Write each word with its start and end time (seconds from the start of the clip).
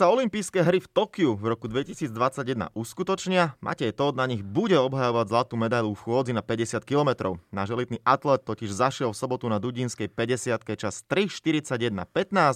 sa 0.00 0.08
olympijské 0.08 0.64
hry 0.64 0.80
v 0.80 0.88
Tokiu 0.88 1.36
v 1.36 1.52
roku 1.52 1.68
2021 1.68 2.72
uskutočnia, 2.72 3.60
Matej 3.60 3.92
Todd 3.92 4.16
na 4.16 4.24
nich 4.24 4.40
bude 4.40 4.72
obhajovať 4.80 5.28
zlatú 5.28 5.60
medailu 5.60 5.92
v 5.92 6.00
chôdzi 6.00 6.32
na 6.32 6.40
50 6.40 6.88
km. 6.88 7.36
Náš 7.52 7.76
elitný 7.76 8.00
atlet 8.00 8.40
totiž 8.40 8.72
zašiel 8.72 9.12
v 9.12 9.20
sobotu 9.20 9.44
na 9.52 9.60
Dudinskej 9.60 10.08
50 10.08 10.64
čas 10.80 11.04
3.41.15, 11.04 12.00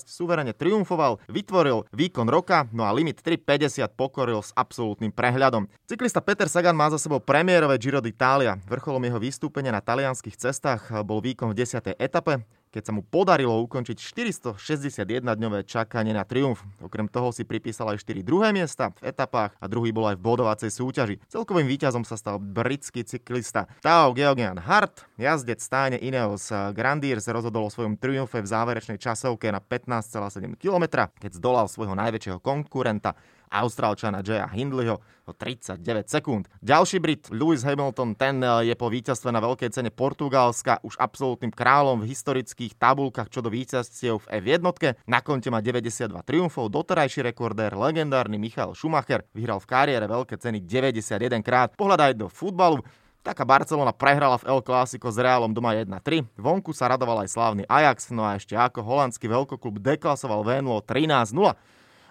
suverene 0.09 0.57
triumfoval, 0.57 1.21
vytvoril 1.29 1.85
výkon 1.93 2.32
roka, 2.32 2.64
no 2.72 2.89
a 2.89 2.96
limit 2.96 3.21
3.50 3.21 3.93
pokoril 3.93 4.40
s 4.40 4.57
absolútnym 4.57 5.13
prehľadom. 5.13 5.68
Cyklista 5.85 6.25
Peter 6.25 6.49
Sagan 6.49 6.72
má 6.72 6.89
za 6.89 6.96
sebou 6.96 7.21
premiérové 7.21 7.76
Giro 7.76 8.00
d'Italia. 8.00 8.57
Vrcholom 8.64 9.04
jeho 9.04 9.21
vystúpenia 9.21 9.68
na 9.68 9.85
talianských 9.85 10.40
cestách 10.40 10.89
bol 11.04 11.21
výkon 11.21 11.53
v 11.53 11.61
10. 11.61 11.93
etape 12.00 12.40
keď 12.75 12.91
sa 12.91 12.93
mu 12.93 13.07
podarilo 13.07 13.63
ukončiť 13.71 13.95
461-dňové 14.03 15.63
čakanie 15.63 16.11
na 16.11 16.27
triumf. 16.27 16.67
Okrem 16.83 17.07
toho 17.07 17.31
si 17.31 17.47
pripísal 17.47 17.95
aj 17.95 18.03
4 18.03 18.27
druhé 18.27 18.50
miesta 18.50 18.91
v 18.99 19.14
etapách 19.14 19.55
a 19.63 19.71
druhý 19.71 19.95
bol 19.95 20.11
aj 20.11 20.19
v 20.19 20.27
bodovacej 20.27 20.75
súťaži. 20.75 21.23
Celkovým 21.31 21.71
víťazom 21.71 22.03
sa 22.03 22.19
stal 22.19 22.43
britský 22.43 23.07
cyklista 23.07 23.71
Tao 23.79 24.11
Geoghegan 24.11 24.59
Hart. 24.59 25.07
Jazdec 25.14 25.63
stáne 25.63 26.03
Ineos 26.03 26.50
Grandier 26.75 27.23
sa 27.23 27.31
rozhodol 27.31 27.71
o 27.71 27.71
svojom 27.71 27.95
triumfe 27.95 28.43
v 28.43 28.50
záverečnej 28.50 28.99
časovke 28.99 29.55
na 29.55 29.63
15,7 29.63 30.59
km, 30.59 31.07
keď 31.14 31.31
zdolal 31.39 31.71
svojho 31.71 31.95
najväčšieho 31.95 32.42
konkurenta 32.42 33.14
Austrálčana 33.55 34.19
Jaya 34.27 34.50
Hindleyho 34.50 34.98
o 35.25 35.33
39 35.33 36.11
sekúnd. 36.11 36.50
Ďalší 36.61 36.98
Brit 37.00 37.31
Lewis 37.31 37.62
Hamilton, 37.62 38.19
ten 38.19 38.42
eh, 38.42 38.72
je 38.72 38.75
po 38.75 38.91
víťazstve 38.91 39.30
na 39.30 39.41
veľkej 39.41 39.70
cene 39.70 39.94
Portugalska 39.94 40.83
už 40.83 40.98
absolútnym 40.98 41.55
kráľom 41.55 42.02
v 42.02 42.10
historických 42.10 42.77
tabulkách 42.77 43.30
čo 43.30 43.41
do 43.41 43.48
víťazstiev 43.48 44.20
v 44.27 44.42
F1. 44.42 44.60
Na 45.06 45.22
konte 45.22 45.48
má 45.48 45.62
92 45.62 46.10
triumfov, 46.27 46.69
doterajší 46.69 47.25
rekordér, 47.30 47.72
legendárny 47.78 48.36
Michal 48.36 48.77
Schumacher 48.77 49.25
vyhral 49.32 49.62
v 49.62 49.70
kariére 49.70 50.05
veľké 50.05 50.36
ceny 50.36 50.60
91 50.66 51.41
krát. 51.41 51.72
Pohľadaj 51.78 52.19
do 52.19 52.28
futbalu, 52.28 52.82
Taká 53.25 53.41
Barcelona 53.48 53.97
prehrala 53.97 54.36
v 54.36 54.52
El 54.52 54.60
Clásico 54.60 55.08
s 55.08 55.16
Realom 55.16 55.48
doma 55.56 55.72
1-3. 55.72 56.28
Vonku 56.36 56.77
sa 56.77 56.92
radoval 56.92 57.25
aj 57.25 57.32
slávny 57.32 57.64
Ajax, 57.72 58.12
no 58.12 58.20
a 58.20 58.36
ešte 58.36 58.52
ako 58.52 58.84
holandský 58.84 59.32
veľkoklub 59.32 59.80
deklasoval 59.80 60.44
Venlo 60.44 60.84
13-0. 60.84 61.32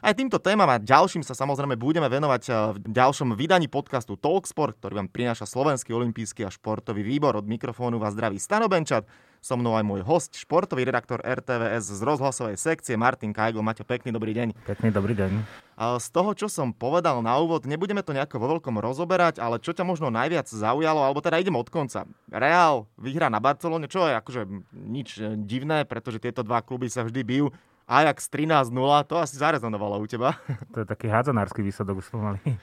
Aj 0.03 0.11
týmto 0.11 0.35
témam 0.35 0.67
a 0.67 0.83
ďalším 0.83 1.23
sa 1.23 1.31
samozrejme 1.31 1.79
budeme 1.79 2.11
venovať 2.11 2.43
eh, 2.51 2.55
v 2.75 2.91
ďalšom 2.91 3.39
vydaní 3.39 3.71
podcastu 3.71 4.19
Talksport, 4.19 4.75
ktorý 4.75 4.99
vám 4.99 5.07
prináša 5.07 5.47
Slovenský 5.47 5.95
olimpijský 5.95 6.43
a 6.43 6.51
športový 6.51 7.07
výbor. 7.07 7.39
Od 7.39 7.47
mikrofónu 7.47 8.03
vás 8.03 8.11
zdraví 8.11 8.35
Stano 8.35 8.67
Benčat, 8.67 9.07
so 9.39 9.55
mnou 9.55 9.79
aj 9.79 9.87
môj 9.87 10.03
host, 10.03 10.35
športový 10.35 10.83
redaktor 10.83 11.23
RTVS 11.23 11.87
z 11.87 12.03
rozhlasovej 12.03 12.59
sekcie 12.59 12.99
Martin 12.99 13.31
Kajgl. 13.31 13.63
Maťo, 13.63 13.87
pekný 13.87 14.11
dobrý 14.11 14.35
deň. 14.35 14.51
Pekný 14.67 14.91
dobrý 14.91 15.15
deň. 15.15 15.31
Z 15.79 16.07
toho, 16.11 16.35
čo 16.35 16.51
som 16.51 16.75
povedal 16.75 17.23
na 17.23 17.39
úvod, 17.39 17.63
nebudeme 17.63 18.03
to 18.03 18.11
nejako 18.11 18.43
vo 18.43 18.59
veľkom 18.59 18.83
rozoberať, 18.83 19.39
ale 19.39 19.63
čo 19.63 19.71
ťa 19.71 19.87
možno 19.87 20.11
najviac 20.11 20.51
zaujalo, 20.51 20.99
alebo 20.99 21.23
teda 21.23 21.39
idem 21.39 21.55
od 21.55 21.71
konca. 21.71 22.03
Real 22.27 22.91
vyhrá 22.99 23.31
na 23.31 23.39
Barcelone, 23.39 23.87
čo 23.87 24.03
je 24.07 24.19
akože 24.19 24.41
nič 24.75 25.19
divné, 25.47 25.87
pretože 25.87 26.23
tieto 26.23 26.43
dva 26.43 26.59
kluby 26.59 26.91
sa 26.91 27.07
vždy 27.07 27.23
bijú 27.23 27.55
Ajax 27.83 28.31
13-0, 28.31 28.71
to 29.05 29.19
asi 29.19 29.35
zarezonovalo 29.35 29.99
u 29.99 30.07
teba. 30.07 30.35
To 30.73 30.81
je 30.81 30.87
taký 30.89 31.05
hádzanársky 31.05 31.61
výsledok 31.61 32.01
už 32.01 32.09
pomaly. 32.09 32.39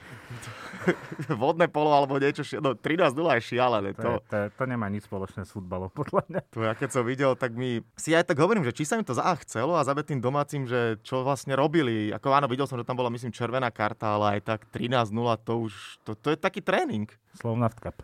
Vodné 1.41 1.71
polo 1.71 1.93
alebo 1.93 2.19
niečo, 2.19 2.43
no 2.59 2.75
13-0 2.75 3.13
je 3.39 3.41
šialené. 3.55 3.89
To, 3.95 4.19
to, 4.19 4.27
to, 4.27 4.37
to 4.51 4.63
nemá 4.67 4.89
nič 4.91 5.07
spoločné 5.07 5.47
s 5.47 5.53
futbalom, 5.53 5.87
podľa 5.99 6.27
mňa. 6.27 6.41
To 6.51 6.59
ja 6.65 6.73
keď 6.75 6.89
som 6.91 7.03
videl, 7.07 7.31
tak 7.37 7.55
mi 7.55 7.85
si 7.95 8.11
aj 8.11 8.27
tak 8.27 8.41
hovorím, 8.41 8.65
že 8.67 8.75
či 8.75 8.83
sa 8.83 8.99
im 8.99 9.05
to 9.05 9.15
za 9.15 9.23
chcelo 9.45 9.77
a 9.77 9.85
za 9.85 9.95
tým 10.01 10.19
domácim, 10.19 10.65
že 10.65 10.99
čo 11.05 11.23
vlastne 11.23 11.55
robili. 11.55 12.11
Ako 12.11 12.33
áno, 12.33 12.49
videl 12.51 12.67
som, 12.67 12.75
že 12.75 12.83
tam 12.83 12.97
bola 12.99 13.13
myslím 13.13 13.31
červená 13.31 13.69
karta, 13.69 14.17
ale 14.17 14.41
aj 14.41 14.57
tak 14.57 14.59
13-0 14.73 15.13
to 15.45 15.53
už, 15.69 15.73
to, 16.03 16.11
to 16.17 16.33
je 16.33 16.37
taký 16.37 16.59
tréning. 16.59 17.07
Slovnaft 17.37 17.79
Cup. 17.79 18.03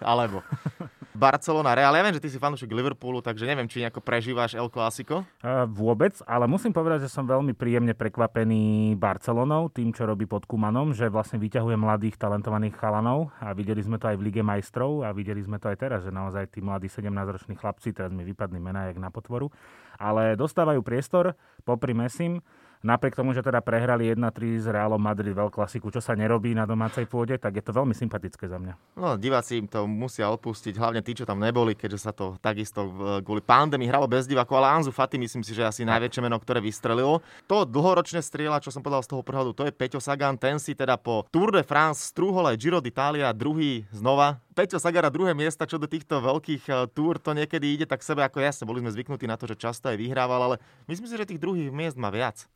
Alebo. 0.00 0.40
Barcelona, 1.14 1.78
Real. 1.78 1.94
Ja 1.94 2.02
viem, 2.02 2.18
že 2.18 2.26
ty 2.26 2.26
si 2.26 2.42
fanúšik 2.42 2.74
Liverpoolu, 2.74 3.22
takže 3.22 3.46
neviem, 3.46 3.70
či 3.70 3.78
nejako 3.78 4.02
prežíváš 4.02 4.58
El 4.58 4.66
Clásico. 4.66 5.22
Uh, 5.46 5.62
vôbec, 5.70 6.18
ale 6.26 6.50
musím 6.50 6.74
povedať, 6.74 7.06
že 7.06 7.14
som 7.14 7.22
veľmi 7.22 7.54
príjemne 7.54 7.94
prekvapený 7.94 8.98
Barcelonou, 8.98 9.70
tým, 9.70 9.94
čo 9.94 10.10
robí 10.10 10.26
pod 10.26 10.42
Kumanom, 10.42 10.90
že 10.90 11.06
vlastne 11.06 11.38
vyťahuje 11.38 11.78
mladých 11.78 12.18
talentovaných 12.18 12.74
chalanov 12.74 13.30
a 13.38 13.54
videli 13.54 13.78
sme 13.78 14.02
to 14.02 14.10
aj 14.10 14.18
v 14.18 14.26
Lige 14.26 14.42
majstrov 14.42 15.06
a 15.06 15.14
videli 15.14 15.38
sme 15.38 15.62
to 15.62 15.70
aj 15.70 15.78
teraz, 15.78 16.02
že 16.02 16.10
naozaj 16.10 16.50
tí 16.50 16.58
mladí 16.58 16.90
17-roční 16.90 17.54
chlapci, 17.62 17.94
teraz 17.94 18.10
mi 18.10 18.26
vypadli 18.26 18.58
mená 18.58 18.90
jak 18.90 18.98
na 18.98 19.14
potvoru, 19.14 19.54
ale 20.02 20.34
dostávajú 20.34 20.82
priestor 20.82 21.38
popri 21.62 21.94
Mesim 21.94 22.42
Napriek 22.84 23.16
tomu, 23.16 23.32
že 23.32 23.40
teda 23.40 23.64
prehrali 23.64 24.12
1-3 24.12 24.60
s 24.60 24.68
Realom 24.68 25.00
Madrid 25.00 25.32
klasiku, 25.32 25.88
čo 25.88 26.04
sa 26.04 26.12
nerobí 26.12 26.52
na 26.52 26.68
domácej 26.68 27.08
pôde, 27.08 27.40
tak 27.40 27.56
je 27.56 27.64
to 27.64 27.72
veľmi 27.72 27.96
sympatické 27.96 28.44
za 28.44 28.60
mňa. 28.60 29.00
No, 29.00 29.16
diváci 29.16 29.56
im 29.56 29.64
to 29.64 29.88
musia 29.88 30.28
odpustiť, 30.28 30.76
hlavne 30.76 31.00
tí, 31.00 31.16
čo 31.16 31.24
tam 31.24 31.40
neboli, 31.40 31.72
keďže 31.72 32.04
sa 32.04 32.12
to 32.12 32.36
takisto 32.44 32.84
kvôli 33.24 33.40
pandémii 33.40 33.88
hralo 33.88 34.04
bez 34.04 34.28
divákov, 34.28 34.60
ale 34.60 34.68
Anzu 34.68 34.92
Fati 34.92 35.16
myslím 35.16 35.40
si, 35.40 35.56
že 35.56 35.64
asi 35.64 35.88
najväčšie 35.88 36.20
meno, 36.20 36.36
ktoré 36.36 36.60
vystrelilo. 36.60 37.24
To 37.48 37.64
dlhoročné 37.64 38.20
strieľa, 38.20 38.60
čo 38.60 38.68
som 38.68 38.84
povedal 38.84 39.00
z 39.00 39.16
toho 39.16 39.24
prehľadu, 39.24 39.56
to 39.56 39.64
je 39.64 39.72
Peťo 39.72 40.04
Sagan, 40.04 40.36
ten 40.36 40.60
si 40.60 40.76
teda 40.76 41.00
po 41.00 41.24
Tour 41.32 41.56
de 41.56 41.64
France 41.64 42.12
strúhol 42.12 42.52
aj 42.52 42.60
Giro 42.60 42.84
d'Italia, 42.84 43.32
druhý 43.32 43.88
znova 43.96 44.44
Peťo 44.54 44.78
Sagara 44.78 45.10
druhé 45.10 45.34
miesta, 45.34 45.66
čo 45.66 45.82
do 45.82 45.90
týchto 45.90 46.22
veľkých 46.22 46.70
uh, 46.70 46.86
túr 46.86 47.18
to 47.18 47.34
niekedy 47.34 47.74
ide 47.74 47.90
tak 47.90 48.06
sebe 48.06 48.22
ako 48.22 48.38
jasne. 48.38 48.70
Boli 48.70 48.78
sme 48.86 48.94
zvyknutí 48.94 49.26
na 49.26 49.34
to, 49.34 49.50
že 49.50 49.58
často 49.58 49.90
aj 49.90 49.98
vyhrával, 49.98 50.38
ale 50.38 50.56
myslím 50.86 51.10
si, 51.10 51.18
že 51.18 51.26
tých 51.26 51.42
druhých 51.42 51.74
miest 51.74 51.98
má 51.98 52.14
viac. 52.14 52.46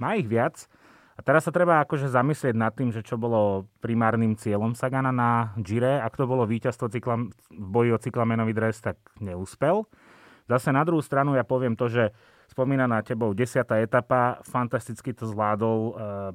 Má 0.00 0.16
ich 0.16 0.26
viac. 0.26 0.66
A 1.14 1.20
teraz 1.20 1.44
sa 1.44 1.52
treba 1.52 1.84
akože 1.84 2.08
zamyslieť 2.08 2.56
nad 2.56 2.72
tým, 2.72 2.88
že 2.96 3.04
čo 3.04 3.20
bolo 3.20 3.68
primárnym 3.84 4.40
cieľom 4.40 4.72
Sagana 4.72 5.12
na 5.12 5.52
Gire. 5.60 6.00
Ak 6.00 6.16
to 6.16 6.24
bolo 6.24 6.48
víťazstvo 6.48 6.88
cykla, 6.88 7.28
v 7.52 7.68
boji 7.68 7.92
o 7.92 8.00
cyklamenový 8.00 8.56
dres, 8.56 8.80
tak 8.80 8.96
neúspel. 9.20 9.84
Zase 10.48 10.72
na 10.72 10.80
druhú 10.82 11.04
stranu 11.04 11.36
ja 11.36 11.44
poviem 11.44 11.76
to, 11.76 11.92
že 11.92 12.16
spomínaná 12.50 13.06
tebou 13.06 13.30
10. 13.30 13.62
etapa, 13.78 14.42
fantasticky 14.42 15.14
to 15.14 15.30
zvládol, 15.30 15.78
e, 15.78 15.92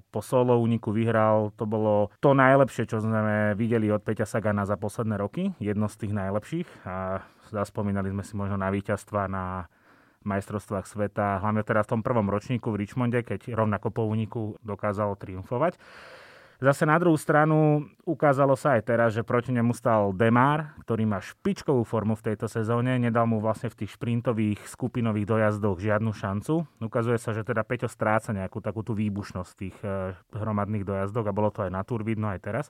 po 0.08 0.24
solo 0.24 0.56
úniku 0.56 0.96
vyhral, 0.96 1.52
to 1.59 1.68
bolo 1.68 2.08
to 2.24 2.32
najlepšie, 2.32 2.88
čo 2.88 3.03
sme 3.03 3.52
videli 3.59 3.92
od 3.92 4.00
Peťa 4.00 4.24
Sagana 4.24 4.64
za 4.64 4.80
posledné 4.80 5.20
roky, 5.20 5.52
jedno 5.59 5.92
z 5.92 6.08
tých 6.08 6.14
najlepších 6.16 6.88
a 6.88 7.20
zaspomínali 7.52 8.16
sme 8.16 8.24
si 8.24 8.34
možno 8.40 8.56
na 8.56 8.72
víťazstva 8.72 9.28
na 9.28 9.68
majstrovstvách 10.25 10.86
sveta, 10.90 11.40
hlavne 11.40 11.62
teraz 11.62 11.86
v 11.88 11.97
tom 11.97 12.02
prvom 12.02 12.28
ročníku 12.28 12.74
v 12.74 12.86
Richmonde, 12.86 13.22
keď 13.22 13.53
rovnako 13.53 13.94
po 13.94 14.03
úniku 14.09 14.58
dokázal 14.66 15.16
triumfovať. 15.16 15.78
Zase 16.56 16.88
na 16.88 16.96
druhú 16.96 17.19
stranu 17.19 17.84
ukázalo 18.08 18.56
sa 18.56 18.80
aj 18.80 18.88
teraz, 18.88 19.12
že 19.12 19.28
proti 19.28 19.52
nemu 19.52 19.75
stal 19.75 20.16
Demar, 20.16 20.72
ktorý 20.88 21.03
má 21.03 21.19
špičkovú 21.19 21.84
formu 21.84 22.16
v 22.16 22.31
tejto 22.31 22.47
sezóne. 22.47 22.96
Nedal 22.96 23.28
mu 23.28 23.44
vlastne 23.44 23.68
v 23.68 23.84
tých 23.84 24.00
šprintových 24.00 24.64
skupinových 24.64 25.28
dojazdoch 25.28 25.84
žiadnu 25.84 26.16
šancu. 26.16 26.64
Ukazuje 26.80 27.19
sa, 27.19 27.35
že 27.35 27.44
teda 27.44 27.68
Peťo 27.68 27.91
stráca 27.91 28.31
nejakú 28.31 28.64
takú 28.64 28.88
tú 28.88 28.96
výbušnosť 28.96 29.52
tých 29.59 29.75
eh, 29.84 30.16
hromadných 30.31 30.88
dojazdoch 30.88 31.28
a 31.28 31.35
bolo 31.35 31.52
to 31.52 31.68
aj 31.68 31.72
na 31.75 31.84
túr 31.84 32.08
vidno 32.08 32.31
aj 32.31 32.40
teraz. 32.40 32.66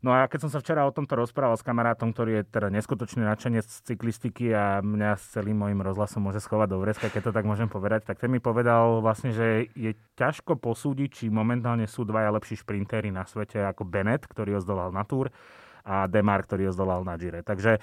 No 0.00 0.16
a 0.16 0.24
keď 0.32 0.48
som 0.48 0.50
sa 0.50 0.64
včera 0.64 0.88
o 0.88 0.96
tomto 0.96 1.12
rozprával 1.12 1.60
s 1.60 1.66
kamarátom, 1.66 2.16
ktorý 2.16 2.40
je 2.40 2.48
teda 2.48 2.72
neskutočný 2.72 3.20
nadšenec 3.20 3.68
z 3.68 3.84
cyklistiky 3.84 4.48
a 4.48 4.80
mňa 4.80 5.12
s 5.20 5.36
celým 5.36 5.60
môjim 5.60 5.84
rozhlasom 5.84 6.24
môže 6.24 6.40
schovať 6.40 6.68
do 6.72 6.80
vreska, 6.80 7.12
keď 7.12 7.28
to 7.28 7.36
tak 7.36 7.44
môžem 7.44 7.68
povedať, 7.68 8.08
tak 8.08 8.16
ten 8.16 8.32
mi 8.32 8.40
povedal 8.40 9.04
vlastne, 9.04 9.36
že 9.36 9.68
je 9.76 9.92
ťažko 10.16 10.56
posúdiť, 10.56 11.08
či 11.12 11.24
momentálne 11.28 11.84
sú 11.84 12.08
dvaja 12.08 12.32
lepší 12.32 12.56
šprintéry 12.56 13.12
na 13.12 13.28
svete 13.28 13.60
ako 13.60 13.84
Bennett, 13.84 14.24
ktorý 14.24 14.56
ho 14.56 14.64
zdolal 14.64 14.88
na 14.88 15.04
Tour 15.04 15.28
a 15.84 16.08
Demar, 16.08 16.48
ktorý 16.48 16.68
ho 16.68 16.76
zdolal 16.76 17.04
na 17.04 17.20
Gire. 17.20 17.44
Takže 17.44 17.76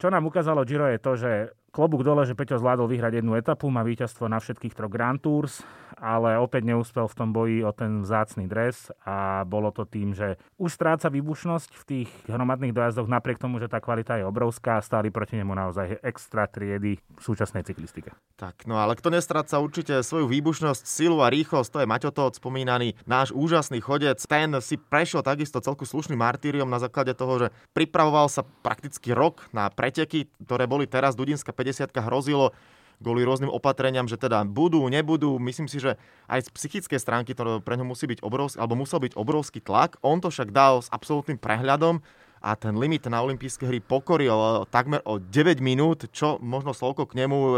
čo 0.00 0.06
nám 0.08 0.24
ukázalo 0.24 0.64
Giro 0.64 0.88
je 0.88 0.96
to, 1.02 1.12
že 1.18 1.32
klobúk 1.74 2.06
dole, 2.06 2.22
že 2.22 2.38
Peťo 2.38 2.62
zvládol 2.62 2.86
vyhrať 2.86 3.18
jednu 3.18 3.34
etapu, 3.34 3.66
má 3.66 3.82
víťazstvo 3.82 4.30
na 4.30 4.38
všetkých 4.38 4.78
troch 4.78 4.94
Grand 4.94 5.18
Tours, 5.18 5.66
ale 5.98 6.38
opäť 6.38 6.70
neúspel 6.70 7.10
v 7.10 7.18
tom 7.18 7.34
boji 7.34 7.66
o 7.66 7.74
ten 7.74 8.06
vzácný 8.06 8.46
dres 8.46 8.94
a 9.02 9.42
bolo 9.42 9.74
to 9.74 9.82
tým, 9.82 10.14
že 10.14 10.38
už 10.58 10.70
stráca 10.70 11.10
výbušnosť 11.10 11.70
v 11.74 11.84
tých 11.86 12.10
hromadných 12.30 12.70
dojazdoch 12.70 13.10
napriek 13.10 13.42
tomu, 13.42 13.58
že 13.58 13.66
tá 13.66 13.82
kvalita 13.82 14.22
je 14.22 14.24
obrovská 14.26 14.78
a 14.78 14.84
stáli 14.86 15.10
proti 15.10 15.34
nemu 15.34 15.50
naozaj 15.50 15.98
extra 16.06 16.46
triedy 16.46 17.02
v 17.02 17.20
súčasnej 17.22 17.66
cyklistike. 17.66 18.14
Tak, 18.38 18.66
no 18.70 18.78
ale 18.78 18.94
kto 18.94 19.10
nestráca 19.10 19.58
určite 19.58 20.02
svoju 20.02 20.30
výbušnosť, 20.30 20.82
silu 20.86 21.22
a 21.22 21.30
rýchlosť, 21.30 21.70
to 21.70 21.78
je 21.82 21.90
Maťo 21.90 22.10
Todt, 22.14 22.38
spomínaný 22.38 22.98
náš 23.06 23.34
úžasný 23.34 23.82
chodec. 23.82 24.18
Ten 24.22 24.54
si 24.62 24.78
prešiel 24.78 25.22
takisto 25.22 25.58
celku 25.62 25.86
slušným 25.86 26.18
martýriom 26.18 26.66
na 26.66 26.78
základe 26.82 27.14
toho, 27.14 27.46
že 27.46 27.48
pripravoval 27.74 28.30
sa 28.30 28.42
prakticky 28.62 29.14
rok 29.14 29.46
na 29.54 29.70
preteky, 29.70 30.26
ktoré 30.42 30.66
boli 30.66 30.90
teraz 30.90 31.14
Dudinská 31.14 31.54
50 31.64 31.88
hrozilo 32.04 32.52
kvôli 33.00 33.26
rôznym 33.26 33.50
opatreniam, 33.50 34.06
že 34.06 34.20
teda 34.20 34.44
budú, 34.46 34.84
nebudú. 34.86 35.40
Myslím 35.40 35.66
si, 35.66 35.82
že 35.82 35.98
aj 36.28 36.46
z 36.46 36.48
psychickej 36.52 37.00
stránky 37.00 37.32
to 37.32 37.60
pre 37.64 37.74
ňo 37.80 37.88
musí 37.88 38.06
byť 38.06 38.22
obrovský, 38.22 38.56
alebo 38.60 38.78
musel 38.78 39.00
byť 39.02 39.12
obrovský 39.16 39.60
tlak. 39.64 39.98
On 40.04 40.20
to 40.22 40.30
však 40.30 40.54
dal 40.54 40.80
s 40.80 40.88
absolútnym 40.92 41.40
prehľadom 41.40 42.04
a 42.44 42.50
ten 42.60 42.76
limit 42.76 43.08
na 43.08 43.24
olympijské 43.24 43.64
hry 43.64 43.80
pokoril 43.80 44.36
eh, 44.36 44.52
takmer 44.68 45.00
o 45.08 45.16
9 45.16 45.64
minút, 45.64 46.12
čo 46.12 46.36
možno 46.44 46.76
slovko 46.76 47.08
k 47.08 47.24
nemu, 47.24 47.38
eh, 47.40 47.52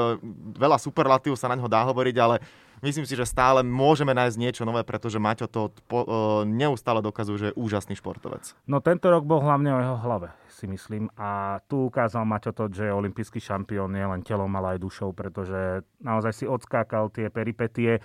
veľa 0.57 0.79
superlatív 0.79 1.35
sa 1.35 1.51
na 1.51 1.59
ňo 1.59 1.67
dá 1.67 1.83
hovoriť, 1.91 2.17
ale 2.23 2.39
myslím 2.83 3.07
si, 3.09 3.15
že 3.17 3.29
stále 3.29 3.65
môžeme 3.65 4.13
nájsť 4.13 4.37
niečo 4.41 4.63
nové, 4.67 4.83
pretože 4.83 5.21
Maťo 5.21 5.47
to 5.49 5.73
po, 5.87 6.03
uh, 6.03 6.09
neustále 6.45 7.01
dokazuje, 7.01 7.37
že 7.37 7.47
je 7.53 7.59
úžasný 7.59 7.97
športovec. 7.97 8.57
No 8.69 8.81
tento 8.85 9.09
rok 9.09 9.25
bol 9.25 9.41
hlavne 9.41 9.73
o 9.73 9.81
jeho 9.81 9.99
hlave, 10.01 10.29
si 10.49 10.69
myslím. 10.69 11.13
A 11.17 11.61
tu 11.69 11.89
ukázal 11.89 12.25
Maťo 12.25 12.53
to, 12.57 12.73
že 12.73 12.89
je 12.89 12.97
olimpijský 12.97 13.41
šampión 13.41 13.93
nie 13.93 14.05
len 14.05 14.25
telom, 14.25 14.51
ale 14.57 14.77
aj 14.77 14.85
dušou, 14.85 15.11
pretože 15.13 15.85
naozaj 16.01 16.33
si 16.33 16.45
odskákal 16.45 17.13
tie 17.13 17.29
peripetie. 17.29 18.01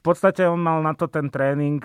V 0.00 0.02
podstate 0.02 0.48
on 0.48 0.64
mal 0.64 0.80
na 0.80 0.96
to 0.96 1.12
ten 1.12 1.28
tréning 1.28 1.84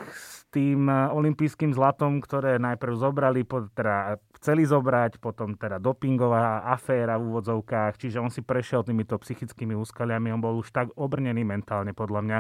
tým 0.56 0.88
olympijským 0.88 1.76
zlatom, 1.76 2.24
ktoré 2.24 2.56
najprv 2.64 2.96
zobrali, 2.96 3.44
teda 3.76 4.16
chceli 4.40 4.64
zobrať, 4.64 5.20
potom 5.20 5.60
teda 5.60 5.84
dopingová 5.84 6.64
aféra 6.64 7.20
v 7.20 7.28
úvodzovkách, 7.28 8.00
čiže 8.00 8.24
on 8.24 8.32
si 8.32 8.40
prešiel 8.40 8.88
týmito 8.88 9.20
psychickými 9.20 9.76
úskaliami, 9.76 10.32
on 10.32 10.40
bol 10.40 10.56
už 10.64 10.72
tak 10.72 10.88
obrnený 10.96 11.44
mentálne 11.44 11.92
podľa 11.92 12.22
mňa, 12.24 12.40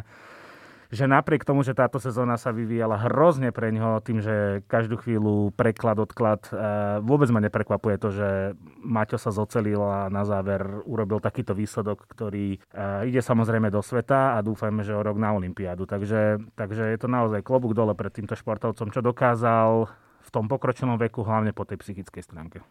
že 0.95 1.05
napriek 1.05 1.43
tomu, 1.43 1.61
že 1.61 1.75
táto 1.75 1.99
sezóna 1.99 2.39
sa 2.39 2.55
vyvíjala 2.55 2.95
hrozne 3.05 3.51
pre 3.51 3.69
ňoho 3.75 3.99
tým, 3.99 4.23
že 4.23 4.63
každú 4.71 4.97
chvíľu 5.03 5.51
preklad, 5.53 5.99
odklad, 5.99 6.47
eh, 6.49 7.03
vôbec 7.03 7.27
ma 7.29 7.43
neprekvapuje 7.43 7.95
to, 7.99 8.09
že 8.15 8.29
Maťo 8.79 9.19
sa 9.19 9.35
zocelil 9.35 9.83
a 9.83 10.07
na 10.07 10.23
záver 10.23 10.63
urobil 10.87 11.19
takýto 11.19 11.51
výsledok, 11.51 12.07
ktorý 12.07 12.57
eh, 12.57 13.09
ide 13.11 13.19
samozrejme 13.19 13.67
do 13.67 13.83
sveta 13.83 14.39
a 14.39 14.41
dúfajme, 14.41 14.81
že 14.81 14.95
o 14.95 15.03
rok 15.03 15.19
na 15.19 15.35
Olympiádu. 15.35 15.83
Takže, 15.83 16.39
takže 16.55 16.95
je 16.95 16.97
to 16.97 17.11
naozaj 17.11 17.43
klobúk 17.43 17.75
dole 17.75 17.91
pred 17.93 18.15
týmto 18.15 18.39
športovcom, 18.39 18.89
čo 18.89 19.03
dokázal 19.03 19.91
v 20.25 20.29
tom 20.33 20.47
pokročilom 20.47 20.97
veku, 20.97 21.21
hlavne 21.21 21.51
po 21.51 21.67
tej 21.67 21.83
psychickej 21.83 22.23
stránke. 22.25 22.63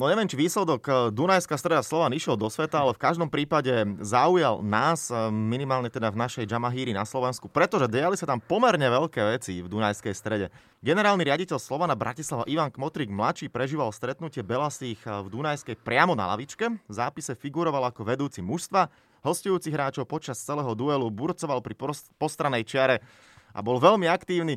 No 0.00 0.08
neviem, 0.08 0.24
či 0.24 0.32
výsledok 0.32 0.82
eh, 0.88 0.94
Dunajská 1.12 1.60
streda 1.60 1.84
Slovan 1.84 2.16
išiel 2.16 2.32
do 2.32 2.48
sveta, 2.48 2.80
ale 2.80 2.96
v 2.96 3.04
každom 3.04 3.28
prípade 3.28 3.68
zaujal 4.00 4.64
nás, 4.64 5.12
eh, 5.12 5.28
minimálne 5.28 5.92
teda 5.92 6.08
v 6.08 6.16
našej 6.24 6.48
Jamahíri 6.48 6.96
na 6.96 7.04
Slovensku, 7.04 7.52
pretože 7.52 7.84
diali 7.84 8.16
sa 8.16 8.24
tam 8.24 8.40
pomerne 8.40 8.88
veľké 8.88 9.20
veci 9.36 9.60
v 9.60 9.68
Dunajskej 9.68 10.16
strede. 10.16 10.48
Generálny 10.80 11.20
riaditeľ 11.28 11.60
Slovana 11.60 11.92
Bratislava 11.92 12.48
Ivan 12.48 12.72
Kmotrik 12.72 13.12
mladší 13.12 13.52
prežíval 13.52 13.92
stretnutie 13.92 14.40
Belasých 14.40 15.04
eh, 15.04 15.20
v 15.20 15.36
Dunajskej 15.36 15.76
priamo 15.76 16.16
na 16.16 16.32
lavičke. 16.32 16.80
V 16.88 16.92
zápise 16.96 17.36
figuroval 17.36 17.92
ako 17.92 18.00
vedúci 18.00 18.40
mužstva. 18.40 18.88
Hostujúcich 19.20 19.76
hráčov 19.76 20.08
počas 20.08 20.40
celého 20.40 20.72
duelu 20.72 21.12
burcoval 21.12 21.60
pri 21.60 21.76
postranej 22.16 22.64
čiare 22.64 23.04
a 23.52 23.60
bol 23.60 23.76
veľmi 23.76 24.08
aktívny 24.08 24.56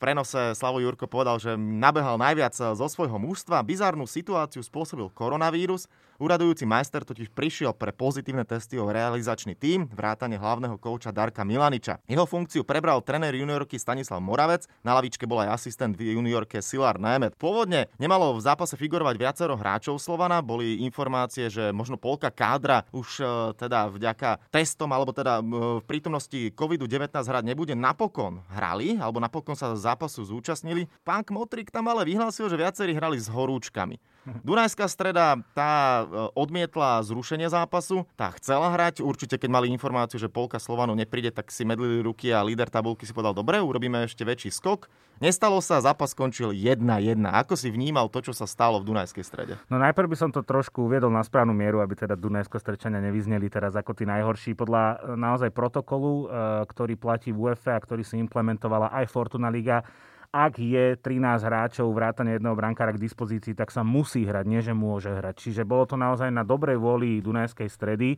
prenose 0.00 0.56
Slavo 0.56 0.80
Jurko 0.80 1.04
povedal, 1.04 1.36
že 1.36 1.60
nabehal 1.60 2.16
najviac 2.16 2.56
zo 2.56 2.86
svojho 2.88 3.20
mužstva. 3.20 3.60
Bizárnu 3.60 4.08
situáciu 4.08 4.64
spôsobil 4.64 5.12
koronavírus. 5.12 5.84
Uradujúci 6.20 6.68
majster 6.68 7.00
totiž 7.00 7.32
prišiel 7.32 7.72
pre 7.72 7.96
pozitívne 7.96 8.44
testy 8.44 8.76
o 8.76 8.84
realizačný 8.92 9.56
tím, 9.56 9.88
vrátane 9.88 10.36
hlavného 10.36 10.76
kouča 10.76 11.16
Darka 11.16 11.48
Milaniča. 11.48 11.96
Jeho 12.04 12.28
funkciu 12.28 12.60
prebral 12.60 13.00
tréner 13.00 13.32
juniorky 13.32 13.80
Stanislav 13.80 14.20
Moravec, 14.20 14.68
na 14.84 14.92
lavičke 15.00 15.24
bol 15.24 15.40
aj 15.40 15.56
asistent 15.56 15.96
v 15.96 16.12
juniorke 16.12 16.60
Silar 16.60 17.00
Német. 17.00 17.32
Pôvodne 17.40 17.88
nemalo 17.96 18.36
v 18.36 18.44
zápase 18.44 18.76
figurovať 18.76 19.16
viacero 19.16 19.56
hráčov 19.56 19.96
Slovana, 19.96 20.44
boli 20.44 20.84
informácie, 20.84 21.48
že 21.48 21.72
možno 21.72 21.96
polka 21.96 22.28
kádra 22.28 22.84
už 22.92 23.08
e, 23.16 23.24
teda 23.56 23.88
vďaka 23.88 24.44
testom 24.52 24.92
alebo 24.92 25.16
teda 25.16 25.40
v 25.40 25.80
prítomnosti 25.88 26.52
COVID-19 26.52 27.16
hrať 27.16 27.44
nebude. 27.48 27.72
Napokon 27.72 28.44
hrali, 28.52 29.00
alebo 29.00 29.24
napokon 29.24 29.56
sa 29.56 29.72
zápasu 29.72 30.28
zúčastnili. 30.28 30.84
Pán 31.00 31.24
Kmotrik 31.24 31.72
tam 31.72 31.88
ale 31.88 32.04
vyhlásil, 32.04 32.44
že 32.52 32.60
viacerí 32.60 32.92
hrali 32.92 33.16
s 33.16 33.32
horúčkami. 33.32 33.96
Dunajská 34.46 34.84
streda, 34.84 35.40
tá 35.56 36.04
odmietla 36.34 37.00
zrušenie 37.06 37.46
zápasu, 37.46 38.04
tá 38.18 38.34
chcela 38.36 38.70
hrať, 38.74 39.00
určite 39.00 39.38
keď 39.38 39.50
mali 39.50 39.66
informáciu, 39.70 40.18
že 40.18 40.26
polka 40.26 40.58
Slovanu 40.58 40.92
nepríde, 40.98 41.30
tak 41.30 41.48
si 41.54 41.62
medlili 41.62 42.02
ruky 42.02 42.34
a 42.34 42.42
líder 42.42 42.68
tabulky 42.68 43.06
si 43.06 43.14
povedal, 43.14 43.32
dobre, 43.32 43.62
urobíme 43.62 44.04
ešte 44.04 44.26
väčší 44.26 44.50
skok. 44.50 44.90
Nestalo 45.20 45.60
sa, 45.60 45.84
zápas 45.84 46.16
skončil 46.16 46.56
1-1. 46.56 46.80
Ako 47.28 47.52
si 47.52 47.68
vnímal 47.68 48.08
to, 48.08 48.24
čo 48.24 48.32
sa 48.32 48.48
stalo 48.48 48.80
v 48.80 48.88
Dunajskej 48.88 49.20
strede? 49.20 49.54
No 49.68 49.76
najprv 49.76 50.08
by 50.08 50.16
som 50.16 50.32
to 50.32 50.40
trošku 50.40 50.88
uviedol 50.88 51.12
na 51.12 51.20
správnu 51.20 51.52
mieru, 51.52 51.84
aby 51.84 51.92
teda 51.92 52.16
Dunajsko-strečania 52.16 53.04
nevyzneli 53.04 53.52
teraz 53.52 53.76
ako 53.76 53.92
tí 53.92 54.08
najhorší. 54.08 54.56
Podľa 54.56 54.82
e, 54.82 55.20
naozaj 55.20 55.52
protokolu, 55.52 56.24
e, 56.24 56.64
ktorý 56.72 56.96
platí 56.96 57.36
v 57.36 57.52
UEFA 57.52 57.76
a 57.76 57.84
ktorý 57.84 58.00
si 58.00 58.16
implementovala 58.16 58.96
aj 58.96 59.12
Fortuna 59.12 59.52
Liga, 59.52 59.84
ak 60.30 60.62
je 60.62 60.94
13 60.94 61.42
hráčov 61.42 61.90
vrátane 61.90 62.38
jedného 62.38 62.54
brankára 62.54 62.94
k 62.94 63.02
dispozícii, 63.02 63.58
tak 63.58 63.74
sa 63.74 63.82
musí 63.82 64.22
hrať, 64.22 64.44
nie 64.46 64.62
že 64.62 64.70
môže 64.70 65.10
hrať. 65.10 65.34
Čiže 65.42 65.62
bolo 65.66 65.90
to 65.90 65.98
naozaj 65.98 66.30
na 66.30 66.46
dobrej 66.46 66.78
vôli 66.78 67.18
Dunajskej 67.18 67.66
stredy. 67.66 68.14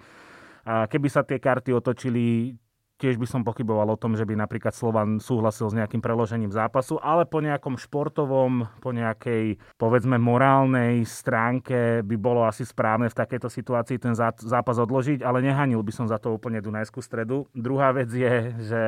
A 0.68 0.84
keby 0.86 1.08
sa 1.08 1.24
tie 1.24 1.40
karty 1.40 1.72
otočili, 1.72 2.54
tiež 3.02 3.18
by 3.18 3.26
som 3.26 3.42
pochyboval 3.42 3.96
o 3.96 3.98
tom, 3.98 4.14
že 4.14 4.22
by 4.22 4.38
napríklad 4.38 4.70
Slovan 4.70 5.18
súhlasil 5.18 5.66
s 5.66 5.74
nejakým 5.74 5.98
preložením 5.98 6.54
zápasu, 6.54 7.02
ale 7.02 7.26
po 7.26 7.42
nejakom 7.42 7.74
športovom, 7.74 8.70
po 8.78 8.94
nejakej, 8.94 9.58
povedzme, 9.74 10.22
morálnej 10.22 11.02
stránke 11.02 12.06
by 12.06 12.16
bolo 12.20 12.46
asi 12.46 12.62
správne 12.62 13.10
v 13.10 13.18
takejto 13.18 13.50
situácii 13.50 13.98
ten 13.98 14.14
zápas 14.38 14.76
odložiť, 14.78 15.26
ale 15.26 15.42
nehanil 15.42 15.82
by 15.82 15.90
som 15.90 16.06
za 16.06 16.22
to 16.22 16.30
úplne 16.30 16.62
Dunajskú 16.62 17.02
stredu. 17.02 17.50
Druhá 17.56 17.90
vec 17.90 18.12
je, 18.14 18.54
že 18.62 18.82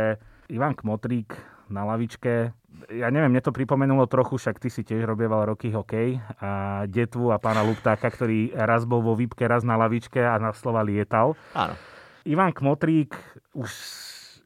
Ivan 0.49 0.76
Kmotrík 0.76 1.32
na 1.73 1.85
lavičke. 1.88 2.52
Ja 2.93 3.08
neviem, 3.08 3.32
mne 3.32 3.41
to 3.41 3.55
pripomenulo 3.55 4.05
trochu, 4.11 4.37
však 4.37 4.61
ty 4.61 4.69
si 4.69 4.85
tiež 4.85 5.08
robieval 5.08 5.49
roky 5.49 5.73
hokej 5.73 6.20
a 6.43 6.85
detvu 6.91 7.32
a 7.32 7.41
pána 7.41 7.64
Luptáka, 7.64 8.11
ktorý 8.11 8.52
raz 8.52 8.85
bol 8.85 9.00
vo 9.00 9.17
výpke, 9.17 9.46
raz 9.49 9.64
na 9.64 9.79
lavičke 9.79 10.20
a 10.20 10.37
na 10.37 10.52
slova 10.52 10.85
lietal. 10.85 11.38
Áno. 11.56 11.75
Ivan 12.25 12.52
Kmotrík 12.52 13.17
už 13.56 13.70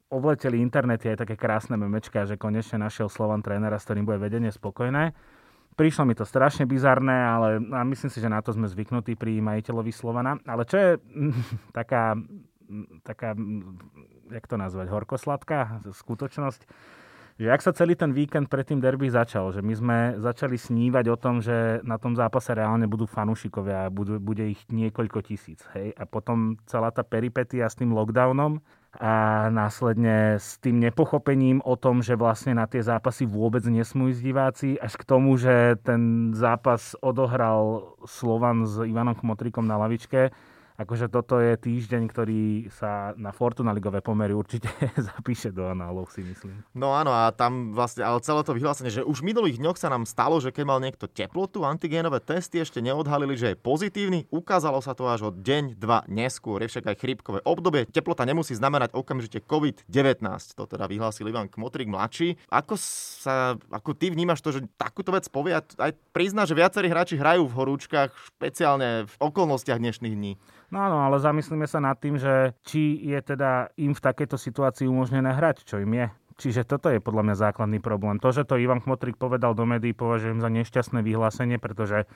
obleteli 0.08 0.60
internety 0.60 1.12
aj 1.12 1.24
také 1.24 1.36
krásne 1.36 1.76
memečka, 1.76 2.24
že 2.24 2.40
konečne 2.40 2.80
našiel 2.80 3.12
Slovan 3.12 3.44
trénera, 3.44 3.76
s 3.76 3.84
ktorým 3.84 4.08
bude 4.08 4.18
vedenie 4.18 4.48
spokojné. 4.48 5.12
Prišlo 5.78 6.10
mi 6.10 6.18
to 6.18 6.26
strašne 6.26 6.66
bizarné, 6.66 7.14
ale 7.14 7.48
a 7.70 7.86
myslím 7.86 8.10
si, 8.10 8.18
že 8.18 8.26
na 8.26 8.42
to 8.42 8.50
sme 8.50 8.66
zvyknutí 8.66 9.14
pri 9.14 9.38
majiteľovi 9.38 9.92
Slovana. 9.94 10.34
Ale 10.42 10.66
čo 10.66 10.74
je 10.74 10.90
taká, 11.78 12.18
taká 13.02 13.34
jak 14.30 14.44
to 14.46 14.56
nazvať, 14.56 14.86
horkosladká 14.92 15.82
skutočnosť, 15.88 16.62
že 17.38 17.54
ak 17.54 17.62
sa 17.62 17.70
celý 17.70 17.94
ten 17.94 18.10
víkend 18.10 18.50
pred 18.50 18.66
tým 18.66 18.82
derby 18.82 19.06
začal, 19.06 19.54
že 19.54 19.62
my 19.62 19.74
sme 19.78 19.98
začali 20.18 20.58
snívať 20.58 21.04
o 21.06 21.16
tom, 21.16 21.38
že 21.38 21.78
na 21.86 21.94
tom 21.94 22.18
zápase 22.18 22.50
reálne 22.50 22.90
budú 22.90 23.06
fanúšikovia 23.06 23.86
a 23.86 23.94
budú, 23.94 24.18
bude 24.18 24.42
ich 24.42 24.66
niekoľko 24.66 25.22
tisíc. 25.22 25.62
Hej? 25.70 25.94
A 25.94 26.02
potom 26.02 26.58
celá 26.66 26.90
tá 26.90 27.06
peripetia 27.06 27.70
s 27.70 27.78
tým 27.78 27.94
lockdownom 27.94 28.58
a 28.98 29.46
následne 29.54 30.42
s 30.42 30.58
tým 30.58 30.82
nepochopením 30.82 31.62
o 31.62 31.78
tom, 31.78 32.02
že 32.02 32.18
vlastne 32.18 32.58
na 32.58 32.66
tie 32.66 32.82
zápasy 32.82 33.22
vôbec 33.22 33.62
nesmú 33.70 34.10
ísť 34.10 34.22
diváci, 34.26 34.68
až 34.74 34.98
k 34.98 35.06
tomu, 35.06 35.38
že 35.38 35.78
ten 35.86 36.34
zápas 36.34 36.98
odohral 36.98 37.94
Slovan 38.02 38.66
s 38.66 38.82
Ivanom 38.82 39.14
Kmotrikom 39.14 39.62
na 39.62 39.78
lavičke, 39.78 40.34
akože 40.78 41.10
toto 41.10 41.42
je 41.42 41.58
týždeň, 41.58 42.02
ktorý 42.06 42.70
sa 42.70 43.10
na 43.18 43.34
Fortuna 43.34 43.74
ligové 43.74 43.98
pomery 43.98 44.30
určite 44.30 44.70
zapíše 45.10 45.50
do 45.50 45.66
análov, 45.66 46.14
si 46.14 46.22
myslím. 46.22 46.62
No 46.72 46.94
áno, 46.94 47.10
a 47.10 47.34
tam 47.34 47.74
vlastne, 47.74 48.06
ale 48.06 48.22
celé 48.22 48.46
to 48.46 48.54
vyhlásenie, 48.54 48.94
že 48.94 49.02
už 49.02 49.20
v 49.20 49.34
minulých 49.34 49.58
dňoch 49.58 49.74
sa 49.74 49.90
nám 49.90 50.06
stalo, 50.06 50.38
že 50.38 50.54
keď 50.54 50.64
mal 50.64 50.78
niekto 50.78 51.10
teplotu, 51.10 51.66
antigénové 51.66 52.22
testy 52.22 52.62
ešte 52.62 52.78
neodhalili, 52.78 53.34
že 53.34 53.52
je 53.52 53.56
pozitívny, 53.58 54.30
ukázalo 54.30 54.78
sa 54.78 54.94
to 54.94 55.10
až 55.10 55.28
o 55.28 55.30
deň, 55.34 55.74
dva 55.74 56.06
neskôr, 56.06 56.62
je 56.62 56.70
však 56.70 56.94
aj 56.94 56.96
chrípkové 57.02 57.42
obdobie. 57.42 57.90
Teplota 57.90 58.22
nemusí 58.22 58.54
znamenať 58.54 58.94
okamžite 58.94 59.42
COVID-19, 59.42 60.22
to 60.54 60.64
teda 60.70 60.86
vyhlásil 60.86 61.26
Ivan 61.26 61.50
Kmotrik 61.50 61.90
mladší. 61.90 62.38
Ako, 62.46 62.78
sa, 62.78 63.58
ako 63.74 63.98
ty 63.98 64.14
vnímaš 64.14 64.38
to, 64.46 64.54
že 64.54 64.62
takúto 64.78 65.10
vec 65.10 65.26
povie, 65.26 65.58
aj 65.58 65.92
prizná, 66.14 66.46
že 66.46 66.54
viacerí 66.54 66.86
hráči 66.86 67.18
hrajú 67.18 67.50
v 67.50 67.56
horúčkach, 67.58 68.14
špeciálne 68.38 69.10
v 69.10 69.14
okolnostiach 69.18 69.82
dnešných 69.82 70.14
dní. 70.14 70.32
No 70.68 70.84
áno, 70.84 71.00
ale 71.00 71.16
zamyslíme 71.16 71.64
sa 71.64 71.80
nad 71.80 71.96
tým, 71.96 72.20
že 72.20 72.52
či 72.60 73.00
je 73.00 73.18
teda 73.24 73.72
im 73.80 73.96
v 73.96 74.04
takejto 74.04 74.36
situácii 74.36 74.84
umožnené 74.84 75.32
hrať, 75.32 75.64
čo 75.64 75.80
im 75.80 75.92
je. 75.96 76.06
Čiže 76.38 76.68
toto 76.68 76.92
je 76.92 77.02
podľa 77.02 77.24
mňa 77.24 77.36
základný 77.50 77.82
problém. 77.82 78.20
To, 78.22 78.30
že 78.30 78.46
to 78.46 78.60
Ivan 78.60 78.84
Kmotrik 78.84 79.18
povedal 79.18 79.58
do 79.58 79.66
médií, 79.66 79.96
považujem 79.96 80.38
za 80.38 80.46
nešťastné 80.46 81.02
vyhlásenie, 81.02 81.58
pretože 81.58 82.06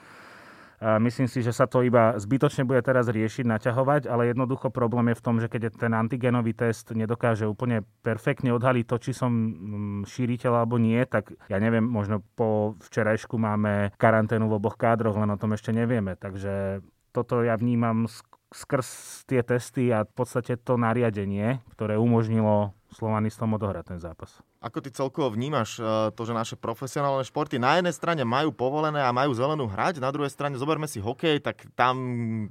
Myslím 0.83 1.31
si, 1.31 1.39
že 1.39 1.55
sa 1.55 1.63
to 1.63 1.79
iba 1.79 2.19
zbytočne 2.19 2.67
bude 2.67 2.83
teraz 2.83 3.07
riešiť, 3.07 3.47
naťahovať, 3.47 4.03
ale 4.03 4.35
jednoducho 4.35 4.67
problém 4.67 5.15
je 5.15 5.19
v 5.19 5.23
tom, 5.23 5.35
že 5.39 5.47
keď 5.47 5.79
ten 5.79 5.95
antigenový 5.95 6.51
test 6.51 6.91
nedokáže 6.91 7.47
úplne 7.47 7.87
perfektne 8.03 8.51
odhaliť 8.51 8.83
to, 8.83 8.99
či 8.99 9.15
som 9.15 9.31
mm, 9.31 10.11
šíriteľ 10.11 10.51
alebo 10.59 10.75
nie, 10.75 10.99
tak 11.07 11.39
ja 11.47 11.63
neviem, 11.63 11.87
možno 11.87 12.19
po 12.35 12.75
včerajšku 12.83 13.39
máme 13.39 13.95
karanténu 13.95 14.51
v 14.51 14.59
oboch 14.59 14.75
kádroch, 14.75 15.15
len 15.15 15.31
o 15.31 15.39
tom 15.39 15.55
ešte 15.55 15.71
nevieme. 15.71 16.19
Takže 16.19 16.83
toto 17.15 17.47
ja 17.47 17.55
vnímam 17.55 18.11
skrz 18.53 18.87
tie 19.25 19.41
testy 19.41 19.89
a 19.89 20.05
v 20.05 20.13
podstate 20.13 20.55
to 20.61 20.77
nariadenie, 20.77 21.59
ktoré 21.73 21.97
umožnilo 21.97 22.77
Slovanistom 22.93 23.49
odohrať 23.57 23.89
ten 23.89 23.99
zápas. 23.99 24.37
Ako 24.61 24.79
ty 24.79 24.93
celkovo 24.93 25.33
vnímaš 25.33 25.81
e, 25.81 26.13
to, 26.13 26.21
že 26.23 26.37
naše 26.37 26.55
profesionálne 26.55 27.25
športy 27.25 27.57
na 27.57 27.81
jednej 27.81 27.91
strane 27.91 28.21
majú 28.21 28.53
povolené 28.53 29.01
a 29.01 29.09
majú 29.09 29.33
zelenú 29.33 29.65
hrať, 29.65 29.97
na 29.97 30.13
druhej 30.13 30.29
strane 30.29 30.55
zoberme 30.55 30.85
si 30.85 31.01
hokej, 31.01 31.41
tak 31.41 31.65
tam 31.73 31.97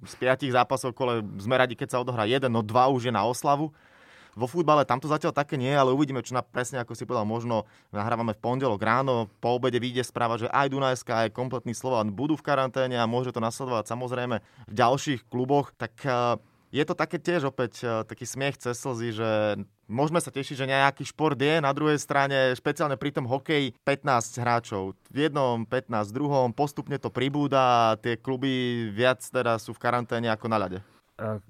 z 0.03 0.15
piatich 0.19 0.51
zápasov 0.51 0.93
kole 0.99 1.23
sme 1.39 1.55
radi, 1.55 1.79
keď 1.79 1.97
sa 1.97 2.03
odohrá 2.03 2.27
jeden, 2.27 2.51
no 2.51 2.61
dva 2.61 2.91
už 2.91 3.09
je 3.09 3.15
na 3.15 3.23
oslavu. 3.23 3.71
Vo 4.33 4.49
futbale 4.49 4.89
tam 4.89 4.97
to 4.97 5.13
zatiaľ 5.13 5.37
také 5.37 5.61
nie, 5.61 5.69
ale 5.69 5.93
uvidíme, 5.93 6.25
čo 6.25 6.33
na, 6.33 6.41
presne 6.41 6.81
ako 6.81 6.97
si 6.97 7.05
povedal, 7.05 7.29
možno 7.29 7.69
nahrávame 7.93 8.33
v 8.33 8.41
pondelok 8.41 8.81
ráno, 8.81 9.29
po 9.45 9.61
obede 9.61 9.77
vyjde 9.77 10.09
správa, 10.09 10.41
že 10.41 10.49
aj 10.49 10.73
Dunajská, 10.73 11.29
aj 11.29 11.37
kompletný 11.37 11.77
Slovan 11.77 12.17
budú 12.17 12.41
v 12.41 12.47
karanténe 12.49 12.97
a 12.97 13.05
môže 13.05 13.37
to 13.37 13.45
nasledovať 13.45 13.93
samozrejme 13.93 14.41
v 14.41 14.73
ďalších 14.73 15.29
kluboch, 15.29 15.77
tak 15.77 15.93
e, 16.09 16.41
je 16.73 16.85
to 16.89 16.97
také 16.97 17.21
tiež 17.21 17.53
opäť 17.53 17.85
e, 17.85 18.09
taký 18.09 18.25
smiech 18.25 18.57
cez 18.57 18.81
slzy, 18.81 19.13
že 19.13 19.31
môžeme 19.85 20.25
sa 20.25 20.33
tešiť, 20.33 20.57
že 20.57 20.71
nejaký 20.73 21.05
šport 21.05 21.37
je, 21.37 21.61
na 21.61 21.69
druhej 21.77 22.01
strane, 22.01 22.57
špeciálne 22.57 22.97
pri 22.97 23.13
tom 23.13 23.29
hokeji, 23.29 23.77
15 23.85 24.41
hráčov. 24.41 24.97
V 25.13 25.29
jednom, 25.29 25.69
15 25.69 26.09
v 26.09 26.17
druhom, 26.17 26.49
postupne 26.57 26.97
to 26.97 27.13
pribúda 27.13 27.93
a 27.93 28.01
tie 28.01 28.17
kluby 28.17 28.89
viac 28.89 29.21
teda 29.21 29.61
sú 29.61 29.77
v 29.77 29.83
karanténe 29.85 30.33
ako 30.33 30.49
na 30.49 30.57
ľade. 30.57 30.81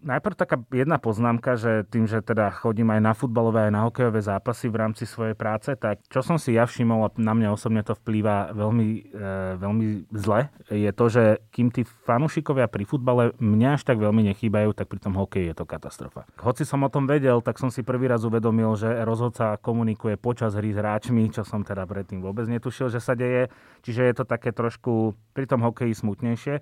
Najprv 0.05 0.35
taká 0.37 0.57
jedna 0.69 1.01
poznámka, 1.01 1.57
že 1.57 1.89
tým, 1.89 2.05
že 2.05 2.21
teda 2.21 2.53
chodím 2.53 2.93
aj 2.93 3.01
na 3.01 3.13
futbalové, 3.17 3.69
aj 3.69 3.73
na 3.73 3.83
hokejové 3.89 4.21
zápasy 4.21 4.69
v 4.69 4.77
rámci 4.77 5.05
svojej 5.09 5.33
práce, 5.33 5.73
tak 5.79 6.05
čo 6.13 6.21
som 6.21 6.37
si 6.37 6.55
ja 6.55 6.69
všimol 6.69 7.09
a 7.09 7.11
na 7.17 7.33
mňa 7.33 7.49
osobne 7.55 7.81
to 7.81 7.97
vplýva 7.97 8.53
veľmi, 8.53 8.89
e, 9.09 9.31
veľmi 9.57 9.87
zle, 10.13 10.53
je 10.69 10.93
to, 10.93 11.05
že 11.09 11.25
kým 11.55 11.73
tí 11.73 11.89
fanúšikovia 11.89 12.69
pri 12.69 12.85
futbale 12.85 13.33
mňa 13.41 13.81
až 13.81 13.83
tak 13.89 13.97
veľmi 13.97 14.29
nechýbajú, 14.35 14.77
tak 14.77 14.93
pri 14.93 15.01
tom 15.01 15.17
hokeji 15.17 15.51
je 15.51 15.57
to 15.57 15.65
katastrofa. 15.65 16.29
Hoci 16.43 16.69
som 16.69 16.85
o 16.85 16.93
tom 16.93 17.09
vedel, 17.09 17.41
tak 17.41 17.57
som 17.57 17.73
si 17.73 17.81
prvý 17.81 18.13
raz 18.13 18.29
uvedomil, 18.29 18.77
že 18.77 18.93
rozhodca 19.09 19.57
komunikuje 19.57 20.21
počas 20.21 20.53
hry 20.53 20.77
s 20.77 20.79
hráčmi, 20.79 21.33
čo 21.33 21.49
som 21.49 21.65
teda 21.65 21.89
predtým 21.89 22.21
vôbec 22.21 22.45
netušil, 22.45 22.93
že 22.93 23.01
sa 23.01 23.17
deje. 23.17 23.49
Čiže 23.83 24.03
je 24.05 24.15
to 24.15 24.25
také 24.29 24.53
trošku 24.53 25.17
pri 25.33 25.49
tom 25.49 25.65
hokeji 25.65 25.97
smutnejšie. 25.97 26.61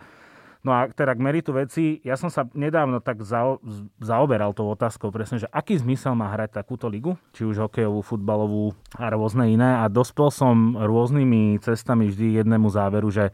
No 0.61 0.77
a 0.77 0.93
teda 0.93 1.17
k 1.17 1.25
meritu 1.25 1.57
veci, 1.57 2.05
ja 2.05 2.21
som 2.21 2.29
sa 2.29 2.45
nedávno 2.53 3.01
tak 3.01 3.25
zao, 3.25 3.65
zaoberal 3.97 4.53
tou 4.53 4.69
otázkou 4.69 5.09
presne, 5.09 5.41
že 5.41 5.49
aký 5.49 5.81
zmysel 5.81 6.13
má 6.13 6.29
hrať 6.37 6.61
takúto 6.61 6.85
ligu, 6.85 7.17
či 7.33 7.49
už 7.49 7.65
hokejovú, 7.65 8.05
futbalovú 8.05 8.77
a 9.01 9.09
rôzne 9.09 9.49
iné. 9.49 9.81
A 9.81 9.89
dospel 9.89 10.29
som 10.29 10.77
rôznymi 10.77 11.57
cestami 11.65 12.13
vždy 12.13 12.45
jednému 12.45 12.69
záveru, 12.69 13.09
že 13.09 13.33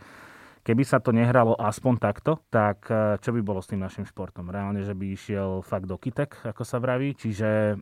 keby 0.63 0.83
sa 0.87 1.03
to 1.03 1.11
nehralo 1.11 1.59
aspoň 1.59 1.95
takto, 1.99 2.43
tak 2.47 2.87
eh, 2.95 3.19
čo 3.19 3.35
by 3.35 3.41
bolo 3.43 3.59
s 3.59 3.71
tým 3.75 3.83
našim 3.83 4.07
športom? 4.07 4.47
Reálne, 4.47 4.87
že 4.87 4.95
by 4.95 5.07
išiel 5.11 5.67
fakt 5.67 5.91
do 5.91 5.99
kitek, 5.99 6.47
ako 6.47 6.63
sa 6.63 6.79
vraví, 6.79 7.19
čiže 7.19 7.75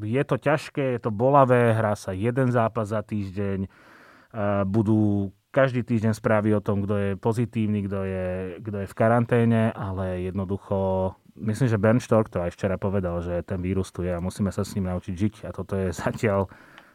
je 0.00 0.22
to 0.24 0.36
ťažké, 0.40 0.96
je 0.96 1.00
to 1.00 1.12
bolavé, 1.12 1.76
hrá 1.76 1.92
sa 1.92 2.16
jeden 2.16 2.48
zápas 2.48 2.88
za 2.88 3.04
týždeň, 3.04 3.68
eh, 3.68 4.64
budú 4.64 5.28
každý 5.52 5.84
týždeň 5.84 6.16
správy 6.16 6.56
o 6.56 6.64
tom, 6.64 6.80
kto 6.80 6.94
je 6.96 7.10
pozitívny, 7.20 7.84
kto 7.84 8.00
je, 8.08 8.28
kto 8.64 8.76
je 8.82 8.86
v 8.88 8.98
karanténe, 8.98 9.68
ale 9.76 10.24
jednoducho 10.24 11.12
myslím, 11.36 11.68
že 11.68 11.78
Bernd 11.78 12.00
Stork 12.00 12.32
to 12.32 12.40
aj 12.40 12.56
včera 12.56 12.80
povedal, 12.80 13.20
že 13.20 13.44
ten 13.44 13.60
vírus 13.60 13.92
tu 13.92 14.00
je 14.00 14.10
a 14.10 14.24
musíme 14.24 14.48
sa 14.48 14.64
s 14.64 14.72
ním 14.74 14.88
naučiť 14.88 15.14
žiť 15.14 15.34
a 15.44 15.50
toto 15.52 15.76
je 15.76 15.92
zatiaľ 16.04 16.48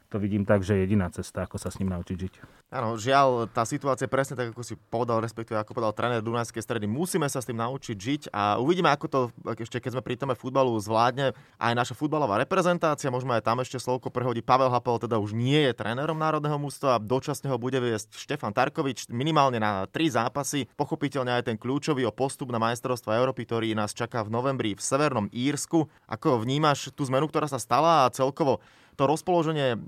to 0.07 0.17
vidím 0.17 0.47
tak, 0.47 0.63
že 0.63 0.73
je 0.73 0.83
jediná 0.87 1.11
cesta, 1.11 1.43
ako 1.43 1.59
sa 1.59 1.69
s 1.69 1.77
ním 1.83 1.91
naučiť 1.91 2.17
žiť. 2.17 2.33
Áno, 2.67 2.99
žiaľ, 2.99 3.47
tá 3.47 3.63
situácia 3.63 4.11
presne 4.11 4.35
tak, 4.35 4.51
ako 4.51 4.59
si 4.59 4.75
povedal, 4.91 5.23
respektíve 5.23 5.55
ako 5.55 5.71
povedal 5.71 5.95
tréner 5.95 6.19
Dunajskej 6.19 6.59
stredy. 6.59 6.83
Musíme 6.83 7.23
sa 7.31 7.39
s 7.39 7.47
tým 7.47 7.55
naučiť 7.55 7.95
žiť 7.95 8.21
a 8.35 8.59
uvidíme, 8.59 8.91
ako 8.91 9.05
to 9.07 9.19
ešte, 9.55 9.79
keď 9.79 9.95
sme 9.95 10.03
pri 10.03 10.19
tome 10.19 10.35
futbalu 10.35 10.75
zvládne 10.75 11.31
aj 11.63 11.71
naša 11.71 11.95
futbalová 11.95 12.35
reprezentácia. 12.43 13.07
Môžeme 13.07 13.39
aj 13.39 13.47
tam 13.47 13.63
ešte 13.63 13.79
slovko 13.79 14.11
prehodiť. 14.11 14.43
Pavel 14.43 14.67
Hapel 14.67 14.99
teda 14.99 15.15
už 15.15 15.31
nie 15.31 15.63
je 15.63 15.79
trénerom 15.79 16.19
národného 16.19 16.59
mústva, 16.59 16.99
dočasne 16.99 17.47
ho 17.47 17.55
bude 17.55 17.79
viesť 17.79 18.11
Štefan 18.19 18.51
Tarkovič 18.51 19.07
minimálne 19.15 19.63
na 19.63 19.87
tri 19.87 20.11
zápasy. 20.11 20.67
Pochopiteľne 20.75 21.39
aj 21.39 21.47
ten 21.47 21.55
kľúčový 21.55 22.03
o 22.03 22.11
postup 22.11 22.51
na 22.51 22.59
majstrovstvo 22.59 23.15
Európy, 23.15 23.47
ktorý 23.47 23.79
nás 23.79 23.95
čaká 23.95 24.27
v 24.27 24.35
novembri 24.35 24.75
v 24.75 24.83
Severnom 24.83 25.31
Írsku. 25.31 25.87
Ako 26.11 26.43
vnímaš 26.43 26.91
tú 26.91 27.07
zmenu, 27.07 27.31
ktorá 27.31 27.47
sa 27.47 27.63
stala 27.63 28.03
a 28.03 28.11
celkovo 28.11 28.59
to 28.99 29.07
rozpoloženie 29.07 29.79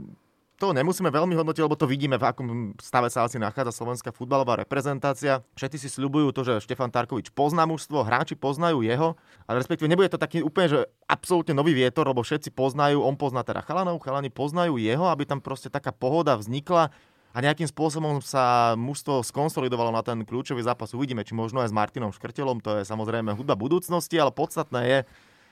to 0.60 0.75
nemusíme 0.75 1.08
veľmi 1.08 1.39
hodnotiť, 1.39 1.63
lebo 1.63 1.80
to 1.80 1.88
vidíme, 1.88 2.20
v 2.20 2.28
akom 2.28 2.48
stave 2.84 3.08
sa 3.08 3.24
asi 3.24 3.39
nachádza 3.39 3.72
slovenská 3.80 4.12
futbalová 4.12 4.60
reprezentácia. 4.60 5.39
Všetci 5.56 5.78
si 5.80 5.88
sľubujú 5.88 6.36
to, 6.36 6.44
že 6.44 6.68
Štefan 6.68 6.92
Tarkovič 6.92 7.32
pozná 7.32 7.63
mužstvo, 7.63 8.04
hráči 8.04 8.36
poznajú 8.36 8.84
jeho, 8.84 9.16
ale 9.48 9.63
respektíve 9.63 9.88
nebude 9.88 10.12
to 10.12 10.20
taký 10.20 10.44
úplne, 10.44 10.68
že 10.68 10.80
absolútne 11.08 11.56
nový 11.56 11.72
vietor, 11.72 12.12
lebo 12.12 12.20
všetci 12.20 12.51
poznajú, 12.51 13.00
on 13.00 13.16
pozná 13.16 13.48
teda 13.48 13.63
chalanov, 13.63 14.04
chalani 14.04 14.28
poznajú 14.28 14.75
jeho, 14.75 15.08
aby 15.08 15.24
tam 15.24 15.39
proste 15.39 15.72
taká 15.72 15.96
pohoda 15.96 16.36
vznikla 16.36 16.92
a 17.32 17.38
nejakým 17.39 17.72
spôsobom 17.72 18.20
sa 18.20 18.75
mužstvo 18.75 19.24
skonsolidovalo 19.24 19.96
na 19.96 20.04
ten 20.04 20.28
kľúčový 20.28 20.60
zápas. 20.60 20.92
Uvidíme, 20.92 21.24
či 21.24 21.32
možno 21.32 21.63
aj 21.63 21.72
s 21.72 21.78
Martinom 21.78 22.12
Škrtelom, 22.12 22.60
to 22.60 22.82
je 22.82 22.84
samozrejme 22.84 23.32
hudba 23.32 23.56
budúcnosti, 23.56 24.20
ale 24.20 24.36
podstatné 24.36 24.82
je, 24.84 25.00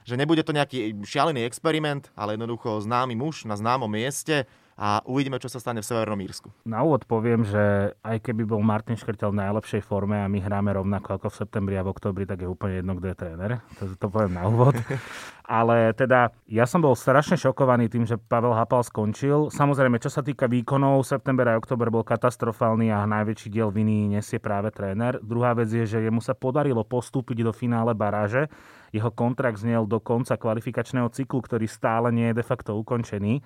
že 0.07 0.19
nebude 0.19 0.43
to 0.43 0.51
nejaký 0.51 0.99
šialený 1.07 1.47
experiment, 1.47 2.11
ale 2.15 2.35
jednoducho 2.35 2.83
známy 2.83 3.15
muž 3.15 3.47
na 3.47 3.55
známom 3.55 3.87
mieste 3.87 4.47
a 4.77 5.01
uvidíme, 5.09 5.41
čo 5.41 5.49
sa 5.49 5.57
stane 5.57 5.81
v 5.81 5.89
Severnom 5.89 6.21
Írsku. 6.21 6.53
Na 6.69 6.85
úvod 6.85 7.09
poviem, 7.09 7.41
že 7.41 7.97
aj 8.05 8.21
keby 8.21 8.45
bol 8.45 8.61
Martin 8.61 8.93
Škrtel 8.93 9.33
v 9.33 9.41
najlepšej 9.41 9.81
forme 9.81 10.21
a 10.21 10.29
my 10.29 10.37
hráme 10.37 10.69
rovnako 10.69 11.17
ako 11.17 11.27
v 11.33 11.37
septembri 11.41 11.75
a 11.75 11.81
v 11.81 11.89
oktobri, 11.89 12.29
tak 12.29 12.45
je 12.45 12.47
úplne 12.47 12.85
jedno, 12.85 12.93
kto 12.93 13.09
je 13.09 13.15
tréner. 13.17 13.51
To, 13.81 13.89
to 13.97 14.05
poviem 14.05 14.37
na 14.37 14.45
úvod. 14.45 14.77
Ale 15.47 15.97
teda 15.97 16.29
ja 16.45 16.69
som 16.69 16.85
bol 16.85 16.93
strašne 16.93 17.39
šokovaný 17.41 17.89
tým, 17.89 18.05
že 18.05 18.21
Pavel 18.21 18.53
Hapal 18.53 18.85
skončil. 18.85 19.49
Samozrejme, 19.49 19.97
čo 19.97 20.13
sa 20.13 20.21
týka 20.21 20.45
výkonov, 20.45 21.01
september 21.07 21.49
a 21.49 21.57
október 21.57 21.89
bol 21.89 22.05
katastrofálny 22.05 22.93
a 22.93 23.07
najväčší 23.07 23.49
diel 23.49 23.73
viny 23.73 24.13
nesie 24.13 24.37
práve 24.37 24.69
tréner. 24.69 25.17
Druhá 25.25 25.57
vec 25.57 25.73
je, 25.73 25.89
že 25.89 26.05
jemu 26.05 26.21
sa 26.21 26.37
podarilo 26.37 26.85
postúpiť 26.85 27.47
do 27.47 27.55
finále 27.55 27.97
baráže. 27.97 28.45
Jeho 28.93 29.09
kontrakt 29.09 29.57
znel 29.57 29.89
do 29.89 29.97
konca 30.03 30.37
kvalifikačného 30.37 31.09
cyklu, 31.09 31.41
ktorý 31.41 31.65
stále 31.65 32.11
nie 32.11 32.29
je 32.29 32.37
de 32.37 32.45
facto 32.45 32.75
ukončený. 32.75 33.41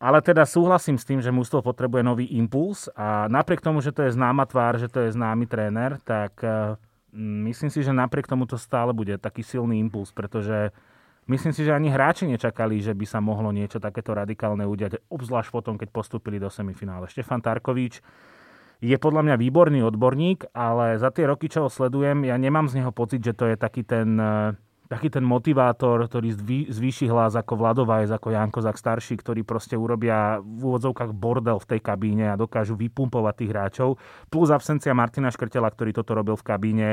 Ale 0.00 0.24
teda 0.24 0.48
súhlasím 0.48 0.96
s 0.96 1.04
tým, 1.04 1.20
že 1.20 1.28
mústvo 1.28 1.60
potrebuje 1.60 2.00
nový 2.00 2.26
impuls 2.40 2.88
a 2.96 3.28
napriek 3.28 3.60
tomu, 3.60 3.84
že 3.84 3.92
to 3.92 4.08
je 4.08 4.16
známa 4.16 4.48
tvár, 4.48 4.80
že 4.80 4.88
to 4.88 5.04
je 5.04 5.12
známy 5.12 5.44
tréner, 5.44 6.00
tak 6.08 6.40
eh, 6.40 6.80
myslím 7.44 7.68
si, 7.68 7.84
že 7.84 7.92
napriek 7.92 8.24
tomu 8.24 8.48
to 8.48 8.56
stále 8.56 8.96
bude 8.96 9.20
taký 9.20 9.44
silný 9.44 9.76
impuls, 9.76 10.08
pretože 10.10 10.72
Myslím 11.30 11.54
si, 11.54 11.62
že 11.62 11.70
ani 11.70 11.94
hráči 11.94 12.26
nečakali, 12.26 12.82
že 12.82 12.90
by 12.90 13.06
sa 13.06 13.22
mohlo 13.22 13.54
niečo 13.54 13.78
takéto 13.78 14.10
radikálne 14.10 14.66
udiať, 14.66 14.98
obzvlášť 15.06 15.54
potom, 15.54 15.78
keď 15.78 15.94
postúpili 15.94 16.42
do 16.42 16.50
semifinále. 16.50 17.06
Štefan 17.06 17.38
Tarkovič 17.38 18.02
je 18.82 18.96
podľa 18.98 19.22
mňa 19.22 19.36
výborný 19.38 19.84
odborník, 19.86 20.50
ale 20.50 20.98
za 20.98 21.14
tie 21.14 21.30
roky, 21.30 21.46
čo 21.46 21.68
ho 21.68 21.70
sledujem, 21.70 22.26
ja 22.26 22.34
nemám 22.34 22.66
z 22.66 22.82
neho 22.82 22.90
pocit, 22.90 23.22
že 23.22 23.36
to 23.36 23.46
je 23.46 23.54
taký 23.54 23.86
ten, 23.86 24.18
eh, 24.18 24.58
taký 24.90 25.06
ten 25.06 25.22
motivátor, 25.22 26.02
ktorý 26.02 26.34
zvýši 26.66 27.06
hlas 27.06 27.38
ako 27.38 27.54
Vladovajs, 27.62 28.10
ako 28.10 28.34
Janko 28.34 28.58
Zak 28.58 28.74
starší, 28.74 29.22
ktorí 29.22 29.46
proste 29.46 29.78
urobia 29.78 30.42
v 30.42 30.60
úvodzovkách 30.66 31.14
bordel 31.14 31.62
v 31.62 31.68
tej 31.70 31.80
kabíne 31.80 32.34
a 32.34 32.34
dokážu 32.34 32.74
vypumpovať 32.74 33.34
tých 33.38 33.52
hráčov. 33.54 34.02
Plus 34.26 34.50
absencia 34.50 34.90
Martina 34.90 35.30
Škrtela, 35.30 35.70
ktorý 35.70 35.94
toto 35.94 36.18
robil 36.18 36.34
v 36.34 36.42
kabíne 36.42 36.88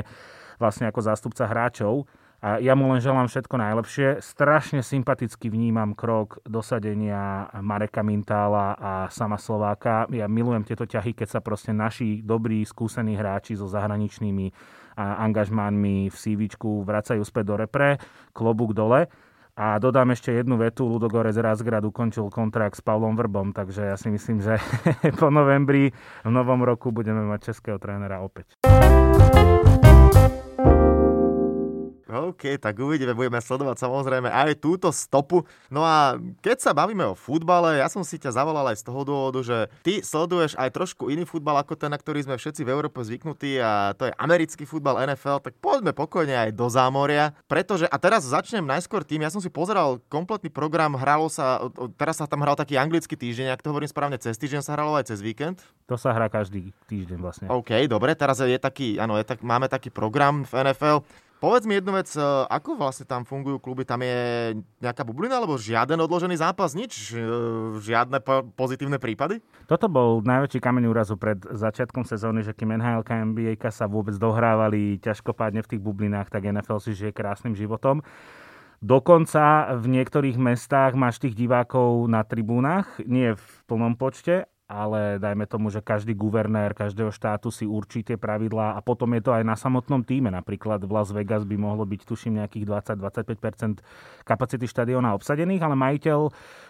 vlastne 0.62 0.86
ako 0.86 1.01
zástupca 1.01 1.50
hráčov. 1.50 2.06
A 2.38 2.62
ja 2.62 2.77
mu 2.77 2.94
len 2.94 3.01
želám 3.01 3.25
všetko 3.25 3.56
najlepšie. 3.58 4.08
Strašne 4.22 4.86
sympaticky 4.86 5.50
vnímam 5.50 5.98
krok 5.98 6.38
dosadenia 6.46 7.50
Mareka 7.65 8.06
Mintála 8.06 8.77
a 8.77 8.91
sama 9.10 9.41
Slováka. 9.41 10.06
Ja 10.13 10.29
milujem 10.29 10.62
tieto 10.62 10.86
ťahy, 10.86 11.17
keď 11.17 11.27
sa 11.34 11.39
proste 11.41 11.74
naši 11.74 12.22
dobrí, 12.22 12.62
skúsení 12.62 13.17
hráči 13.17 13.58
so 13.58 13.65
zahraničnými 13.65 14.53
angažmánmi 14.98 16.10
v 16.10 16.15
CV 16.15 16.50
vracajú 16.62 17.22
späť 17.25 17.46
do 17.53 17.56
repre, 17.58 17.98
klobúk 18.34 18.74
dole. 18.74 19.10
A 19.58 19.82
dodám 19.82 20.13
ešte 20.13 20.29
jednu 20.29 20.62
vetu, 20.62 20.86
Ludogorec 20.86 21.34
Razgrad 21.34 21.82
ukončil 21.82 22.29
kontrakt 22.29 22.77
s 22.77 22.86
Pavlom 22.86 23.17
Vrbom, 23.17 23.58
takže 23.58 23.89
ja 23.89 23.98
si 23.98 24.13
myslím, 24.13 24.38
že 24.38 24.62
po 25.22 25.34
novembri 25.34 25.89
v 26.22 26.29
novom 26.29 26.62
roku 26.62 26.94
budeme 26.94 27.25
mať 27.25 27.50
českého 27.50 27.82
trénera 27.82 28.22
opäť. 28.22 28.53
OK, 32.08 32.56
tak 32.56 32.80
uvidíme, 32.80 33.12
budeme 33.12 33.44
sledovať 33.44 33.84
samozrejme 33.84 34.32
aj 34.32 34.64
túto 34.64 34.88
stopu. 34.96 35.44
No 35.68 35.84
a 35.84 36.16
keď 36.40 36.58
sa 36.64 36.72
bavíme 36.72 37.04
o 37.04 37.20
futbale, 37.20 37.84
ja 37.84 37.92
som 37.92 38.02
si 38.08 38.16
ťa 38.16 38.32
zavolal 38.32 38.72
aj 38.72 38.80
z 38.80 38.88
toho 38.88 39.02
dôvodu, 39.04 39.40
že 39.44 39.58
ty 39.84 40.00
sleduješ 40.00 40.56
aj 40.56 40.72
trošku 40.72 41.12
iný 41.12 41.28
futbal 41.28 41.60
ako 41.60 41.76
ten, 41.76 41.92
na 41.92 42.00
ktorý 42.00 42.24
sme 42.24 42.40
všetci 42.40 42.64
v 42.64 42.72
Európe 42.72 43.04
zvyknutí 43.04 43.60
a 43.60 43.92
to 44.00 44.08
je 44.08 44.14
americký 44.16 44.64
futbal 44.64 45.04
NFL, 45.04 45.44
tak 45.44 45.60
poďme 45.60 45.92
pokojne 45.92 46.48
aj 46.48 46.50
do 46.56 46.72
zámoria, 46.72 47.36
pretože 47.52 47.84
a 47.92 47.98
teraz 48.00 48.24
začnem 48.24 48.64
najskôr 48.64 49.04
tým, 49.04 49.28
ja 49.28 49.32
som 49.32 49.44
si 49.44 49.52
pozeral 49.52 50.00
kompletný 50.08 50.48
program, 50.48 50.96
hralo 50.96 51.28
sa, 51.28 51.68
teraz 52.00 52.24
sa 52.24 52.26
tam 52.26 52.44
hral 52.44 52.56
taký 52.56 52.80
anglický 52.80 53.20
týždeň, 53.20 53.52
ak 53.52 53.64
to 53.64 53.72
hovorím 53.76 53.92
správne, 53.92 54.16
cez 54.16 54.40
týždeň 54.40 54.64
sa 54.64 54.80
hralo 54.80 54.96
aj 54.96 55.12
cez 55.12 55.20
víkend. 55.20 55.60
To 55.92 56.00
sa 56.00 56.16
hrá 56.16 56.32
každý 56.32 56.72
týždeň 56.88 57.20
vlastne. 57.20 57.46
OK, 57.52 57.88
dobre, 57.92 58.16
teraz 58.16 58.40
je 58.40 58.56
taký, 58.60 59.00
áno, 59.00 59.20
je 59.20 59.26
tak, 59.28 59.44
máme 59.44 59.68
taký 59.68 59.92
program 59.92 60.48
v 60.48 60.72
NFL. 60.72 61.27
Povedz 61.38 61.70
mi 61.70 61.77
jednu 61.77 61.94
vec, 61.94 62.10
e, 62.17 62.22
ako 62.50 62.82
vlastne 62.82 63.06
tam 63.06 63.22
fungujú 63.22 63.62
kluby? 63.62 63.86
Tam 63.86 64.01
je 64.01 64.58
nejaká 64.82 65.06
bublina, 65.06 65.38
alebo 65.38 65.53
žiaden 65.53 66.01
odložený 66.01 66.34
zápas, 66.41 66.74
nič? 66.74 67.13
E, 67.13 67.22
žiadne 67.77 68.17
pozitívne 68.58 68.98
prípady? 68.98 69.46
Toto 69.70 69.86
bol 69.86 70.25
najväčší 70.25 70.58
kameň 70.58 70.89
úrazu 70.89 71.13
pred 71.13 71.38
začiatkom 71.46 72.10
sezóny, 72.10 72.41
že 72.41 72.58
kým 72.58 72.74
NHL 72.82 73.06
a 73.06 73.22
NBA 73.22 73.53
sa 73.70 73.86
vôbec 73.86 74.17
dohrávali 74.17 74.98
ťažkopádne 74.98 75.62
v 75.62 75.70
tých 75.77 75.82
bublinách, 75.86 76.34
tak 76.34 76.50
NFL 76.50 76.82
si 76.82 76.98
žije 76.98 77.13
krásnym 77.13 77.53
životom. 77.53 78.01
Dokonca 78.82 79.77
v 79.77 79.86
niektorých 79.94 80.41
mestách 80.41 80.98
máš 80.98 81.22
tých 81.22 81.38
divákov 81.38 82.10
na 82.10 82.25
tribúnach, 82.25 82.98
nie 83.06 83.38
v 83.38 83.46
plnom 83.70 83.94
počte, 83.94 84.50
ale 84.68 85.16
dajme 85.16 85.48
tomu, 85.48 85.72
že 85.72 85.80
každý 85.80 86.12
guvernér 86.12 86.76
každého 86.76 87.08
štátu 87.08 87.56
si 87.56 87.64
určí 87.64 88.04
tie 88.04 88.20
pravidlá 88.20 88.76
a 88.76 88.84
potom 88.84 89.16
je 89.16 89.24
to 89.24 89.32
aj 89.32 89.44
na 89.48 89.56
samotnom 89.56 90.04
týme. 90.04 90.28
Napríklad 90.28 90.84
v 90.84 90.92
Las 90.92 91.16
Vegas 91.16 91.48
by 91.48 91.56
mohlo 91.56 91.88
byť, 91.88 92.04
tuším, 92.04 92.44
nejakých 92.44 92.68
20-25% 93.00 93.80
kapacity 94.28 94.68
štadióna 94.68 95.16
obsadených, 95.16 95.64
ale 95.64 95.76
majiteľ 95.80 96.20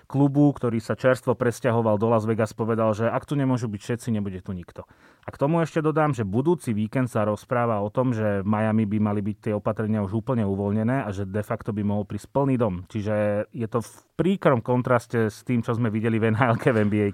klubu, 0.06 0.54
ktorý 0.54 0.78
sa 0.78 0.94
čerstvo 0.94 1.34
presťahoval 1.34 1.98
do 1.98 2.08
Las 2.14 2.30
Vegas, 2.30 2.54
povedal, 2.54 2.94
že 2.94 3.10
ak 3.10 3.26
tu 3.26 3.34
nemôžu 3.34 3.66
byť 3.66 3.82
všetci, 3.82 4.08
nebude 4.14 4.46
tu 4.46 4.54
nikto. 4.54 4.86
A 5.26 5.34
k 5.34 5.42
tomu 5.42 5.60
ešte 5.60 5.82
dodám, 5.82 6.14
že 6.14 6.24
budúci 6.24 6.72
víkend 6.78 7.10
sa 7.10 7.26
rozpráva 7.28 7.82
o 7.82 7.90
tom, 7.90 8.14
že 8.14 8.46
v 8.46 8.48
Miami 8.48 8.86
by 8.86 8.98
mali 9.02 9.20
byť 9.26 9.38
tie 9.50 9.54
opatrenia 9.58 10.06
už 10.06 10.24
úplne 10.24 10.46
uvoľnené 10.46 11.04
a 11.04 11.10
že 11.10 11.28
de 11.28 11.44
facto 11.44 11.74
by 11.74 11.82
mohol 11.84 12.06
prísť 12.06 12.30
plný 12.32 12.56
dom. 12.56 12.86
Čiže 12.88 13.50
je 13.52 13.68
to 13.68 13.84
v 13.84 13.92
príkrom 14.16 14.64
kontraste 14.64 15.28
s 15.28 15.44
tým, 15.44 15.66
čo 15.66 15.76
sme 15.76 15.92
videli 15.92 16.22
v 16.22 16.32
NHL 16.32 16.56
v 16.62 16.78
NBA. 16.88 17.10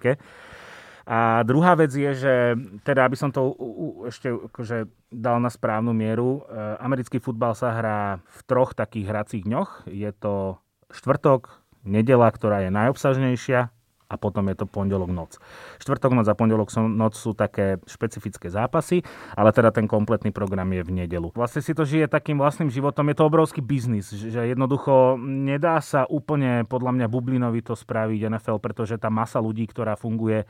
A 1.03 1.43
druhá 1.43 1.75
vec 1.75 1.91
je, 1.91 2.11
že 2.15 2.33
teda 2.87 3.03
aby 3.03 3.19
som 3.19 3.27
to 3.27 3.51
ešte 4.07 4.31
akože 4.31 4.87
dal 5.11 5.43
na 5.43 5.51
správnu 5.51 5.91
mieru, 5.91 6.47
e, 6.47 6.79
americký 6.79 7.19
futbal 7.19 7.51
sa 7.53 7.75
hrá 7.75 7.99
v 8.23 8.39
troch 8.47 8.71
takých 8.71 9.11
hracích 9.11 9.43
dňoch. 9.43 9.91
Je 9.91 10.11
to 10.15 10.63
štvrtok, 10.95 11.51
nedela, 11.83 12.31
ktorá 12.31 12.63
je 12.63 12.71
najobsažnejšia 12.71 13.67
a 14.13 14.15
potom 14.15 14.45
je 14.53 14.55
to 14.61 14.69
pondelok 14.69 15.09
noc. 15.09 15.41
Štvrtok 15.81 16.13
noc 16.13 16.29
a 16.29 16.37
pondelok 16.37 16.69
noc 16.77 17.17
sú 17.17 17.33
také 17.33 17.81
špecifické 17.89 18.47
zápasy, 18.53 19.01
ale 19.33 19.49
teda 19.49 19.73
ten 19.73 19.89
kompletný 19.89 20.29
program 20.29 20.69
je 20.69 20.85
v 20.85 20.91
nedelu. 21.03 21.33
Vlastne 21.33 21.65
si 21.65 21.73
to 21.73 21.81
žije 21.81 22.05
takým 22.05 22.37
vlastným 22.37 22.69
životom, 22.69 23.09
je 23.09 23.17
to 23.17 23.25
obrovský 23.25 23.65
biznis, 23.65 24.13
že 24.13 24.53
jednoducho 24.53 25.17
nedá 25.17 25.81
sa 25.81 26.05
úplne 26.05 26.61
podľa 26.69 26.93
mňa 26.93 27.07
bublinovito 27.09 27.73
spraviť 27.73 28.29
NFL, 28.29 28.61
pretože 28.61 29.01
tá 29.01 29.09
masa 29.09 29.41
ľudí, 29.41 29.65
ktorá 29.65 29.97
funguje 29.97 30.45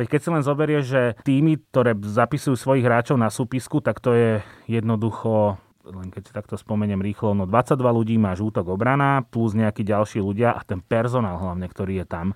Veď 0.00 0.16
keď 0.16 0.20
si 0.24 0.28
len 0.32 0.40
zoberie, 0.40 0.80
že 0.80 1.12
týmy, 1.28 1.60
ktoré 1.68 1.92
zapisujú 1.92 2.56
svojich 2.56 2.88
hráčov 2.88 3.20
na 3.20 3.28
súpisku, 3.28 3.84
tak 3.84 4.00
to 4.00 4.16
je 4.16 4.30
jednoducho 4.64 5.60
len 5.80 6.12
keď 6.12 6.22
si 6.22 6.32
takto 6.32 6.54
spomeniem 6.54 7.02
rýchlo, 7.02 7.34
no 7.34 7.44
22 7.48 7.80
ľudí 7.82 8.14
máš 8.20 8.44
útok 8.44 8.68
obrana, 8.72 9.26
plus 9.26 9.56
nejakí 9.56 9.82
ďalší 9.82 10.22
ľudia 10.22 10.54
a 10.54 10.60
ten 10.62 10.78
personál 10.78 11.40
hlavne, 11.40 11.66
ktorý 11.66 12.04
je 12.04 12.06
tam. 12.06 12.26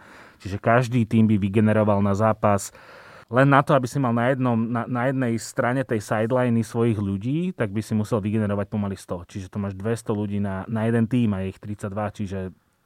Čiže 0.43 0.59
každý 0.59 1.07
tým 1.07 1.31
by 1.31 1.37
vygeneroval 1.39 2.03
na 2.03 2.19
zápas 2.19 2.75
len 3.33 3.49
na 3.49 3.65
to, 3.65 3.73
aby 3.73 3.89
si 3.89 3.97
mal 3.97 4.13
na, 4.13 4.31
jednom, 4.31 4.57
na, 4.57 4.85
na 4.85 5.09
jednej 5.09 5.35
strane 5.41 5.81
tej 5.81 6.05
sideliny 6.05 6.61
svojich 6.61 7.01
ľudí, 7.01 7.57
tak 7.57 7.73
by 7.73 7.81
si 7.81 7.97
musel 7.97 8.21
vygenerovať 8.21 8.67
pomaly 8.69 8.97
100. 9.01 9.25
Čiže 9.27 9.49
to 9.49 9.57
máš 9.57 9.73
200 9.81 10.13
ľudí 10.13 10.39
na, 10.45 10.69
na 10.69 10.85
jeden 10.85 11.09
tým 11.09 11.33
a 11.33 11.41
je 11.41 11.57
ich 11.57 11.59
32, 11.59 12.17
čiže 12.21 12.39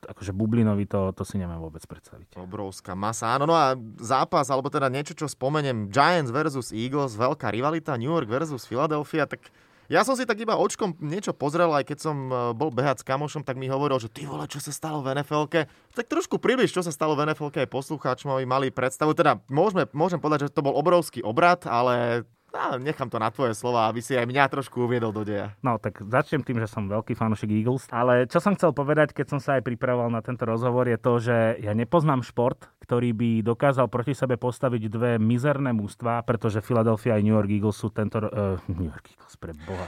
akože 0.06 0.30
bublinovi 0.30 0.86
to, 0.86 1.10
to 1.16 1.26
si 1.26 1.40
neviem 1.40 1.58
vôbec 1.58 1.82
predstaviť. 1.82 2.38
Obrovská 2.38 2.94
masa. 2.94 3.34
Áno, 3.34 3.50
no 3.50 3.54
a 3.58 3.74
zápas, 3.98 4.46
alebo 4.52 4.70
teda 4.70 4.86
niečo, 4.86 5.16
čo 5.18 5.26
spomeniem, 5.26 5.90
Giants 5.90 6.30
versus 6.30 6.70
Eagles, 6.70 7.18
veľká 7.18 7.50
rivalita, 7.50 7.98
New 7.98 8.12
York 8.12 8.30
versus 8.30 8.68
Philadelphia, 8.68 9.26
tak 9.26 9.50
ja 9.88 10.04
som 10.04 10.12
si 10.12 10.28
tak 10.28 10.36
iba 10.36 10.52
očkom 10.52 11.00
niečo 11.00 11.32
pozrel, 11.32 11.72
aj 11.72 11.88
keď 11.88 11.98
som 11.98 12.16
e, 12.28 12.52
bol 12.52 12.68
behať 12.68 13.00
s 13.00 13.08
kamošom, 13.08 13.40
tak 13.40 13.56
mi 13.56 13.72
hovoril, 13.72 13.96
že 13.96 14.12
ty 14.12 14.28
vole, 14.28 14.44
čo 14.44 14.60
sa 14.60 14.68
stalo 14.68 15.00
v 15.00 15.16
nfl 15.16 15.48
Tak 15.48 16.04
trošku 16.04 16.36
približ, 16.36 16.68
čo 16.68 16.84
sa 16.84 16.92
stalo 16.92 17.16
v 17.16 17.24
nfl 17.32 17.48
aj 17.48 17.72
poslucháčom, 17.72 18.36
aby 18.36 18.44
mali 18.44 18.68
predstavu. 18.68 19.16
Teda 19.16 19.40
môžeme, 19.48 19.88
môžem 19.96 20.20
povedať, 20.20 20.52
že 20.52 20.52
to 20.52 20.60
bol 20.60 20.76
obrovský 20.76 21.24
obrad, 21.24 21.64
ale 21.64 22.28
No, 22.48 22.80
nechám 22.80 23.12
to 23.12 23.20
na 23.20 23.28
tvoje 23.28 23.52
slova, 23.52 23.92
aby 23.92 24.00
si 24.00 24.16
aj 24.16 24.24
mňa 24.24 24.48
trošku 24.48 24.88
uviedol 24.88 25.12
do 25.12 25.20
deja. 25.20 25.52
No 25.60 25.76
tak 25.76 26.00
začnem 26.00 26.40
tým, 26.40 26.56
že 26.64 26.72
som 26.72 26.88
veľký 26.88 27.12
fanúšik 27.12 27.52
Eagles, 27.52 27.84
ale 27.92 28.24
čo 28.24 28.40
som 28.40 28.56
chcel 28.56 28.72
povedať, 28.72 29.12
keď 29.12 29.36
som 29.36 29.40
sa 29.40 29.60
aj 29.60 29.68
pripravoval 29.68 30.08
na 30.08 30.24
tento 30.24 30.48
rozhovor, 30.48 30.88
je 30.88 30.96
to, 30.96 31.12
že 31.20 31.36
ja 31.60 31.76
nepoznám 31.76 32.24
šport, 32.24 32.72
ktorý 32.88 33.12
by 33.12 33.30
dokázal 33.44 33.92
proti 33.92 34.16
sebe 34.16 34.40
postaviť 34.40 34.82
dve 34.88 35.12
mizerné 35.20 35.76
mústva, 35.76 36.24
pretože 36.24 36.64
Philadelphia 36.64 37.20
aj 37.20 37.22
New 37.26 37.36
York 37.36 37.50
Eagles 37.52 37.76
sú 37.76 37.92
tento... 37.92 38.16
Uh, 38.24 38.56
New 38.64 38.88
York 38.88 39.12
Eagles, 39.12 39.36
pre 39.36 39.52
boha. 39.68 39.86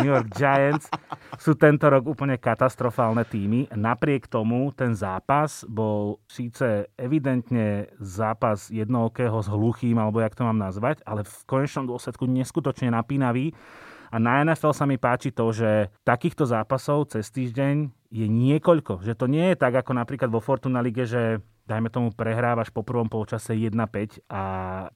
New 0.00 0.08
York 0.08 0.32
Giants 0.32 0.88
sú 1.36 1.52
tento 1.52 1.84
rok 1.92 2.08
úplne 2.08 2.40
katastrofálne 2.40 3.28
týmy. 3.28 3.68
Napriek 3.76 4.24
tomu 4.24 4.72
ten 4.72 4.96
zápas 4.96 5.68
bol 5.68 6.16
síce 6.32 6.88
evidentne 6.96 7.92
zápas 8.00 8.72
jednookého 8.72 9.36
s 9.36 9.52
hluchým, 9.52 10.00
alebo 10.00 10.24
jak 10.24 10.32
to 10.32 10.48
mám 10.48 10.56
nazvať, 10.56 11.04
ale 11.04 11.28
v 11.28 11.36
konečnom 11.44 11.89
dôsledku 11.90 12.24
neskutočne 12.30 12.94
napínavý. 12.94 13.52
A 14.10 14.18
na 14.18 14.42
NFL 14.42 14.74
sa 14.74 14.90
mi 14.90 14.98
páči 14.98 15.30
to, 15.30 15.54
že 15.54 15.90
takýchto 16.02 16.42
zápasov 16.42 17.14
cez 17.14 17.30
týždeň 17.30 17.94
je 18.10 18.26
niekoľko. 18.26 19.06
Že 19.06 19.14
to 19.14 19.26
nie 19.30 19.54
je 19.54 19.56
tak, 19.56 19.78
ako 19.78 19.94
napríklad 19.94 20.26
vo 20.34 20.42
Fortuna 20.42 20.82
Lige, 20.82 21.06
že 21.06 21.38
dajme 21.70 21.86
tomu, 21.86 22.10
prehrávaš 22.10 22.74
po 22.74 22.82
prvom 22.82 23.06
polčase 23.06 23.54
1-5 23.54 24.26
a 24.26 24.42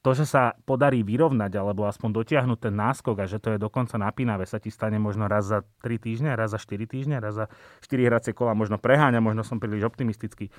to, 0.03 0.11
že 0.11 0.27
sa 0.27 0.59
podarí 0.67 1.07
vyrovnať 1.07 1.55
alebo 1.55 1.87
aspoň 1.87 2.11
dotiahnuť 2.11 2.59
ten 2.59 2.75
náskok 2.75 3.15
a 3.23 3.25
že 3.31 3.39
to 3.39 3.55
je 3.55 3.59
dokonca 3.63 3.95
napínavé, 3.95 4.43
sa 4.43 4.59
ti 4.59 4.67
stane 4.67 4.99
možno 4.99 5.31
raz 5.31 5.47
za 5.47 5.63
3 5.63 5.95
týždne, 5.95 6.35
raz 6.35 6.51
za 6.51 6.59
4 6.59 6.83
týždne, 6.83 7.23
raz 7.23 7.39
za 7.39 7.47
4 7.79 8.11
hracie 8.11 8.35
kola, 8.35 8.51
možno 8.51 8.75
preháňa, 8.75 9.23
možno 9.23 9.47
som 9.47 9.63
príliš 9.63 9.87
optimistický. 9.87 10.51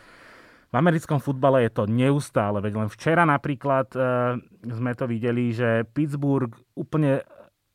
Americkom 0.76 1.18
futbale 1.18 1.64
je 1.64 1.72
to 1.72 1.84
neustále, 1.88 2.60
veď 2.60 2.84
len 2.84 2.88
včera 2.92 3.24
napríklad 3.24 3.88
e, 3.96 4.00
sme 4.68 4.92
to 4.92 5.08
videli, 5.08 5.56
že 5.56 5.88
Pittsburgh 5.88 6.52
úplne 6.76 7.24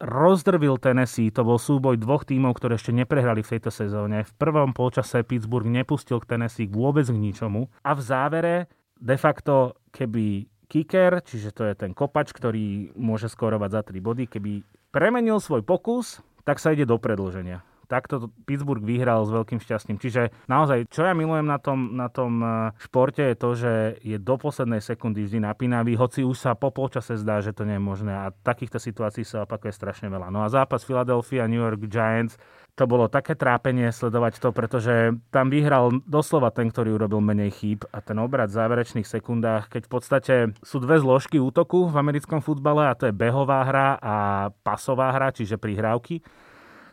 rozdrvil 0.02 0.82
Tennessee. 0.82 1.34
To 1.34 1.46
bol 1.46 1.62
súboj 1.62 1.98
dvoch 2.02 2.26
tímov, 2.26 2.58
ktoré 2.58 2.78
ešte 2.78 2.94
neprehrali 2.94 3.46
v 3.46 3.58
tejto 3.58 3.70
sezóne. 3.70 4.26
V 4.26 4.34
prvom 4.38 4.74
polčase 4.74 5.22
Pittsburgh 5.22 5.70
nepustil 5.70 6.22
k 6.22 6.38
Tennessee 6.38 6.70
vôbec 6.70 7.06
k 7.06 7.18
ničomu. 7.18 7.70
A 7.86 7.94
v 7.94 8.02
závere 8.02 8.56
de 8.98 9.18
facto, 9.18 9.78
keby 9.94 10.46
kicker, 10.70 11.22
čiže 11.22 11.54
to 11.54 11.66
je 11.70 11.74
ten 11.78 11.94
kopač, 11.94 12.34
ktorý 12.34 12.94
môže 12.98 13.30
skorovať 13.30 13.70
za 13.70 13.82
3 13.94 13.98
body, 14.02 14.24
keby 14.30 14.52
premenil 14.90 15.42
svoj 15.42 15.62
pokus, 15.66 16.22
tak 16.46 16.58
sa 16.58 16.74
ide 16.74 16.86
do 16.86 16.98
predlženia 16.98 17.62
takto 17.92 18.32
Pittsburgh 18.48 18.80
vyhral 18.80 19.28
s 19.28 19.36
veľkým 19.36 19.60
šťastím. 19.60 20.00
Čiže 20.00 20.32
naozaj, 20.48 20.88
čo 20.88 21.04
ja 21.04 21.12
milujem 21.12 21.44
na 21.44 21.60
tom, 21.60 22.00
na 22.00 22.08
tom 22.08 22.40
e, 22.40 22.48
športe 22.80 23.20
je 23.20 23.36
to, 23.36 23.50
že 23.52 23.74
je 24.00 24.16
do 24.16 24.40
poslednej 24.40 24.80
sekundy 24.80 25.28
vždy 25.28 25.44
napínavý, 25.44 26.00
hoci 26.00 26.24
už 26.24 26.40
sa 26.40 26.56
po 26.56 26.72
polčase 26.72 27.20
zdá, 27.20 27.44
že 27.44 27.52
to 27.52 27.68
nie 27.68 27.76
je 27.76 27.84
možné 27.84 28.16
a 28.16 28.32
takýchto 28.32 28.80
situácií 28.80 29.28
sa 29.28 29.44
opakuje 29.44 29.76
strašne 29.76 30.08
veľa. 30.08 30.32
No 30.32 30.48
a 30.48 30.48
zápas 30.48 30.88
Philadelphia 30.88 31.52
New 31.52 31.60
York 31.60 31.84
Giants 31.92 32.40
to 32.80 32.88
bolo 32.88 33.12
také 33.12 33.36
trápenie 33.36 33.92
sledovať 33.92 34.40
to, 34.40 34.56
pretože 34.56 35.20
tam 35.28 35.52
vyhral 35.52 35.92
doslova 36.08 36.56
ten, 36.56 36.72
ktorý 36.72 36.96
urobil 36.96 37.20
menej 37.20 37.52
chýb 37.52 37.84
a 37.92 38.00
ten 38.00 38.16
obrad 38.16 38.48
v 38.48 38.58
záverečných 38.64 39.04
sekundách, 39.04 39.68
keď 39.68 39.82
v 39.86 39.92
podstate 39.92 40.36
sú 40.64 40.80
dve 40.80 41.04
zložky 41.04 41.36
útoku 41.36 41.92
v 41.92 42.00
americkom 42.00 42.40
futbale 42.40 42.88
a 42.88 42.96
to 42.96 43.12
je 43.12 43.14
behová 43.14 43.68
hra 43.68 44.00
a 44.00 44.16
pasová 44.64 45.12
hra, 45.12 45.36
čiže 45.36 45.60
prihrávky 45.60 46.24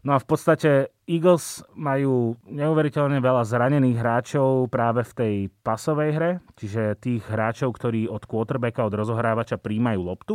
No 0.06 0.14
a 0.14 0.22
v 0.22 0.26
podstate 0.30 0.70
Eagles 1.10 1.66
majú 1.74 2.38
neuveriteľne 2.46 3.18
veľa 3.18 3.42
zranených 3.42 3.98
hráčov 3.98 4.70
práve 4.70 5.02
v 5.02 5.12
tej 5.12 5.34
pasovej 5.66 6.10
hre, 6.14 6.30
čiže 6.54 7.00
tých 7.02 7.26
hráčov, 7.26 7.74
ktorí 7.74 8.06
od 8.06 8.22
quarterbacka, 8.22 8.86
od 8.86 8.94
rozohrávača 8.94 9.58
príjmajú 9.58 10.00
loptu. 10.04 10.34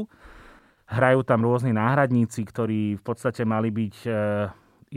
Hrajú 0.91 1.23
tam 1.23 1.47
rôzni 1.47 1.71
náhradníci, 1.71 2.43
ktorí 2.43 2.99
v 2.99 3.03
podstate 3.07 3.47
mali 3.47 3.71
byť 3.71 3.95
e, 4.03 4.09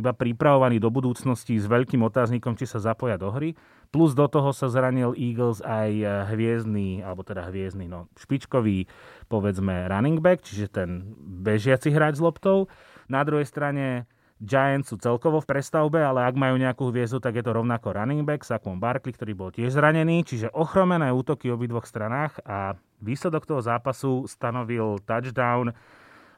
iba 0.03 0.13
pripravovaní 0.13 0.83
do 0.83 0.91
budúcnosti 0.91 1.55
s 1.55 1.71
veľkým 1.71 2.03
otáznikom, 2.03 2.59
či 2.59 2.67
sa 2.67 2.83
zapoja 2.83 3.15
do 3.15 3.31
hry. 3.31 3.55
Plus 3.95 4.19
do 4.19 4.27
toho 4.27 4.51
sa 4.51 4.67
zranil 4.67 5.15
Eagles 5.15 5.63
aj 5.63 5.91
e, 5.95 6.07
hviezdny, 6.35 7.07
alebo 7.07 7.23
teda 7.23 7.47
hviezdny, 7.47 7.87
no, 7.87 8.11
špičkový, 8.19 8.91
povedzme, 9.31 9.87
running 9.87 10.19
back, 10.19 10.43
čiže 10.43 10.75
ten 10.75 11.15
bežiaci 11.23 11.95
hráč 11.95 12.19
s 12.19 12.25
loptou. 12.27 12.67
Na 13.07 13.23
druhej 13.23 13.47
strane 13.47 14.11
Giants 14.37 14.93
sú 14.93 15.01
celkovo 15.01 15.41
v 15.41 15.49
prestavbe, 15.49 15.97
ale 15.97 16.29
ak 16.29 16.37
majú 16.37 16.61
nejakú 16.61 16.93
hviezdu, 16.93 17.25
tak 17.25 17.41
je 17.41 17.45
to 17.45 17.57
rovnako 17.57 17.97
running 17.97 18.21
back, 18.29 18.45
Saquon 18.45 18.77
Barkley, 18.77 19.17
ktorý 19.17 19.33
bol 19.33 19.49
tiež 19.49 19.73
zranený, 19.73 20.29
čiže 20.29 20.53
ochromené 20.53 21.09
útoky 21.09 21.49
v 21.49 21.57
obidvoch 21.57 21.89
stranách 21.89 22.37
a 22.45 22.77
výsledok 23.01 23.49
toho 23.49 23.65
zápasu 23.65 24.29
stanovil 24.29 25.01
touchdown 25.09 25.73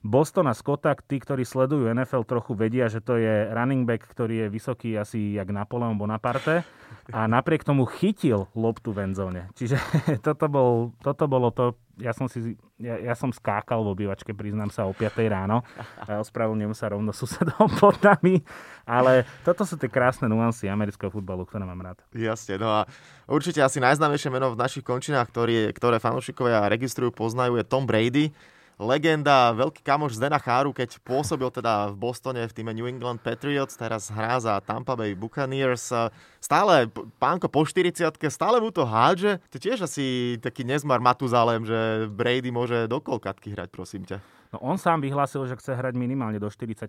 Bostona 0.07 0.55
Scotta, 0.55 0.95
tí, 0.95 1.19
ktorí 1.19 1.43
sledujú 1.43 1.91
NFL, 1.91 2.23
trochu 2.23 2.55
vedia, 2.55 2.87
že 2.87 3.03
to 3.03 3.19
je 3.19 3.51
running 3.51 3.83
back, 3.83 4.07
ktorý 4.07 4.47
je 4.47 4.49
vysoký 4.49 4.95
asi 4.95 5.35
jak 5.35 5.51
Napoleon 5.51 5.99
Bonaparte 5.99 6.63
a 7.09 7.25
napriek 7.25 7.65
tomu 7.65 7.89
chytil 7.89 8.47
loptu 8.53 8.93
v 8.93 9.11
endzóne. 9.11 9.49
Čiže 9.57 9.81
toto, 10.27 10.47
bol, 10.47 10.95
toto 11.03 11.25
bolo 11.27 11.51
to, 11.51 11.75
ja 11.99 12.15
som, 12.15 12.31
si, 12.31 12.55
ja, 12.79 13.01
ja 13.01 13.15
som 13.19 13.35
skákal 13.35 13.83
v 13.83 13.93
obývačke, 13.97 14.31
priznám 14.37 14.71
sa, 14.71 14.87
o 14.87 14.95
5 14.95 15.19
ráno 15.27 15.67
a 16.05 16.23
ospravedlňujem 16.23 16.75
sa 16.77 16.93
rovno 16.93 17.11
susedom 17.11 17.67
pod 17.81 17.99
nami, 17.99 18.45
ale 18.87 19.27
toto 19.43 19.67
sú 19.67 19.75
tie 19.81 19.91
krásne 19.91 20.31
nuancy 20.31 20.71
amerického 20.71 21.11
futbalu, 21.11 21.43
ktoré 21.49 21.67
mám 21.67 21.81
rád. 21.81 21.99
Jasne, 22.15 22.61
no 22.61 22.71
a 22.71 22.87
určite 23.27 23.65
asi 23.65 23.83
najznámejšie 23.83 24.31
meno 24.31 24.55
v 24.55 24.61
našich 24.61 24.85
končinách, 24.85 25.27
ktoré, 25.33 25.73
ktoré 25.75 25.99
fanúšikovia 25.99 26.69
registrujú, 26.71 27.11
poznajú, 27.11 27.59
je 27.59 27.65
Tom 27.67 27.89
Brady 27.89 28.31
legenda, 28.79 29.51
veľký 29.59 29.83
kamoš 29.83 30.17
Zdena 30.17 30.38
Cháru, 30.38 30.71
keď 30.71 31.03
pôsobil 31.03 31.51
teda 31.51 31.91
v 31.91 31.99
Bostone 31.99 32.47
v 32.47 32.55
týme 32.55 32.71
New 32.71 32.87
England 32.87 33.21
Patriots, 33.27 33.75
teraz 33.75 34.07
hrá 34.09 34.38
za 34.38 34.62
Tampa 34.62 34.95
Bay 34.95 35.19
Buccaneers. 35.19 35.91
Stále, 36.38 36.87
pánko 37.19 37.51
po 37.51 37.67
40 37.67 38.14
stále 38.31 38.62
mu 38.62 38.71
to 38.71 38.87
hádže. 38.87 39.43
To 39.51 39.59
tiež 39.59 39.83
asi 39.83 40.38
taký 40.38 40.62
nezmar 40.62 41.03
Matuzalem, 41.03 41.67
že 41.67 42.07
Brady 42.07 42.55
môže 42.55 42.87
do 42.87 43.03
kolkatky 43.03 43.59
hrať, 43.59 43.69
prosím 43.75 44.07
ťa. 44.07 44.23
No 44.55 44.64
on 44.64 44.81
sám 44.81 45.05
vyhlásil, 45.05 45.45
že 45.45 45.59
chce 45.61 45.77
hrať 45.77 45.93
minimálne 45.99 46.41
do 46.41 46.49
45 46.49 46.88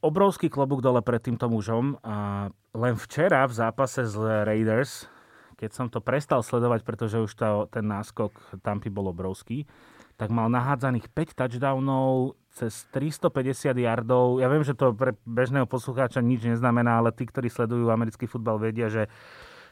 Obrovský 0.00 0.48
klobúk 0.48 0.80
dole 0.80 1.04
pred 1.04 1.20
týmto 1.20 1.52
mužom 1.52 2.00
a 2.00 2.48
len 2.72 2.94
včera 2.96 3.44
v 3.44 3.52
zápase 3.52 4.08
z 4.08 4.16
Raiders, 4.48 5.04
keď 5.60 5.70
som 5.70 5.86
to 5.92 6.00
prestal 6.00 6.40
sledovať, 6.40 6.80
pretože 6.80 7.20
už 7.20 7.32
tá, 7.36 7.68
ten 7.68 7.84
náskok 7.84 8.32
Tampy 8.64 8.88
bol 8.88 9.12
obrovský, 9.12 9.68
tak 10.14 10.30
mal 10.30 10.46
nahádzaných 10.46 11.10
5 11.10 11.34
touchdownov 11.34 12.38
cez 12.54 12.86
350 12.94 13.74
yardov. 13.74 14.38
Ja 14.38 14.46
viem, 14.46 14.62
že 14.62 14.78
to 14.78 14.94
pre 14.94 15.18
bežného 15.26 15.66
poslucháča 15.66 16.22
nič 16.22 16.46
neznamená, 16.46 17.02
ale 17.02 17.10
tí, 17.10 17.26
ktorí 17.26 17.50
sledujú 17.50 17.90
americký 17.90 18.30
futbal, 18.30 18.62
vedia, 18.62 18.86
že 18.86 19.10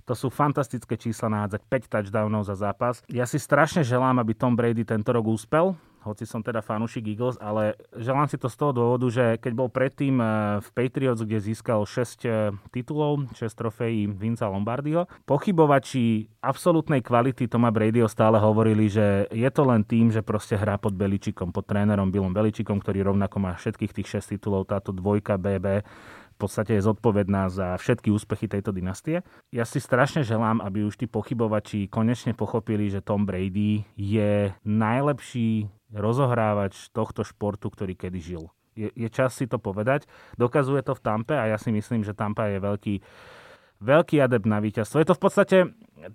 to 0.03 0.19
sú 0.19 0.35
fantastické 0.35 0.99
čísla 0.99 1.31
nahádzať 1.31 1.63
5 1.63 1.93
touchdownov 1.95 2.43
za 2.43 2.59
zápas. 2.59 3.07
Ja 3.07 3.23
si 3.23 3.39
strašne 3.39 3.87
želám, 3.87 4.19
aby 4.19 4.35
Tom 4.35 4.59
Brady 4.59 4.83
tento 4.83 5.15
rok 5.15 5.31
úspel 5.31 5.79
hoci 6.03 6.27
som 6.27 6.43
teda 6.43 6.61
fanúšik 6.61 7.07
Eagles, 7.07 7.39
ale 7.39 7.79
želám 7.95 8.27
si 8.27 8.37
to 8.39 8.51
z 8.51 8.57
toho 8.59 8.73
dôvodu, 8.75 9.07
že 9.09 9.39
keď 9.39 9.53
bol 9.55 9.69
predtým 9.71 10.19
eh, 10.19 10.29
v 10.61 10.69
Patriots, 10.75 11.23
kde 11.23 11.39
získal 11.39 11.87
6 11.87 12.27
eh, 12.27 12.51
titulov, 12.75 13.31
6 13.35 13.47
trofejí 13.55 14.11
Vinca 14.11 14.51
Lombardiho, 14.51 15.07
pochybovači 15.25 16.31
absolútnej 16.43 17.01
kvality 17.01 17.47
Toma 17.47 17.71
Bradyho 17.71 18.11
stále 18.11 18.43
hovorili, 18.43 18.91
že 18.91 19.31
je 19.31 19.51
to 19.55 19.63
len 19.63 19.87
tým, 19.87 20.11
že 20.11 20.27
proste 20.27 20.59
hrá 20.59 20.77
pod 20.77 20.99
Beličikom, 20.99 21.55
pod 21.55 21.71
trénerom 21.71 22.11
Billom 22.11 22.35
Beličikom, 22.35 22.83
ktorý 22.83 23.15
rovnako 23.15 23.37
má 23.39 23.55
všetkých 23.55 23.95
tých 23.95 24.19
6 24.19 24.37
titulov, 24.37 24.67
táto 24.67 24.91
dvojka 24.91 25.39
BB 25.39 25.87
v 26.33 26.37
podstate 26.41 26.75
je 26.75 26.87
zodpovedná 26.89 27.53
za 27.53 27.77
všetky 27.79 28.09
úspechy 28.11 28.49
tejto 28.49 28.73
dynastie. 28.73 29.21
Ja 29.53 29.69
si 29.69 29.79
strašne 29.79 30.25
želám, 30.25 30.65
aby 30.65 30.83
už 30.89 30.99
tí 30.99 31.07
pochybovači 31.07 31.87
konečne 31.87 32.33
pochopili, 32.33 32.89
že 32.89 33.05
Tom 33.05 33.29
Brady 33.29 33.85
je 33.95 34.51
najlepší 34.65 35.69
rozohrávač 35.93 36.89
tohto 36.91 37.23
športu, 37.23 37.69
ktorý 37.69 37.95
kedy 37.95 38.19
žil. 38.19 38.45
Je, 38.73 38.89
je 38.97 39.09
čas 39.13 39.37
si 39.37 39.45
to 39.45 39.61
povedať. 39.61 40.09
Dokazuje 40.41 40.81
to 40.81 40.97
v 40.97 41.05
Tampe 41.05 41.37
a 41.37 41.45
ja 41.49 41.61
si 41.61 41.69
myslím, 41.71 42.03
že 42.03 42.17
Tampa 42.17 42.49
je 42.49 42.59
veľký, 42.59 42.95
veľký 43.85 44.17
adept 44.25 44.49
na 44.49 44.65
víťazstvo. 44.65 45.05
Je 45.05 45.09
to 45.13 45.17
v 45.17 45.23
podstate 45.23 45.57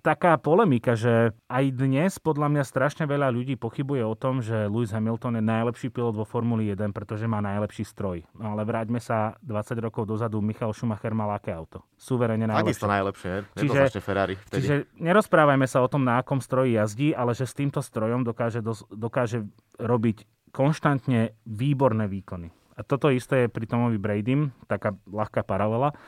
taká 0.04 0.36
polemika, 0.36 0.92
že 0.92 1.32
aj 1.48 1.64
dnes 1.72 2.20
podľa 2.20 2.52
mňa 2.52 2.64
strašne 2.64 3.04
veľa 3.08 3.32
ľudí 3.32 3.56
pochybuje 3.56 4.04
o 4.04 4.12
tom, 4.12 4.44
že 4.44 4.68
Lewis 4.68 4.92
Hamilton 4.92 5.40
je 5.40 5.44
najlepší 5.44 5.88
pilot 5.88 6.14
vo 6.20 6.28
Formuli 6.28 6.68
1, 6.68 6.92
pretože 6.92 7.24
má 7.24 7.40
najlepší 7.40 7.88
stroj. 7.88 8.24
No 8.36 8.52
ale 8.52 8.68
vráťme 8.68 9.00
sa 9.00 9.40
20 9.40 9.80
rokov 9.80 10.04
dozadu, 10.04 10.44
Michal 10.44 10.76
Schumacher 10.76 11.16
mal 11.16 11.32
aké 11.32 11.54
auto? 11.56 11.84
Suverene 11.96 12.44
najlepšie. 12.44 12.68
Takisto 12.68 12.88
najlepšie, 12.88 13.32
čiže, 13.56 14.00
Ferrari. 14.04 14.34
Vtedy. 14.36 14.60
Čiže 14.60 14.74
nerozprávajme 15.00 15.66
sa 15.66 15.80
o 15.80 15.88
tom, 15.88 16.04
na 16.04 16.20
akom 16.20 16.44
stroji 16.44 16.76
jazdí, 16.76 17.16
ale 17.16 17.32
že 17.32 17.48
s 17.48 17.56
týmto 17.56 17.80
strojom 17.80 18.28
dokáže, 18.28 18.60
dos, 18.60 18.84
dokáže 18.92 19.48
robiť 19.80 20.28
konštantne 20.52 21.36
výborné 21.44 22.08
výkony. 22.08 22.52
A 22.78 22.86
toto 22.86 23.10
isté 23.10 23.46
je 23.46 23.48
pri 23.50 23.66
Tomovi 23.66 23.98
Bradym, 23.98 24.54
taká 24.70 24.94
ľahká 25.10 25.42
paralela, 25.42 25.98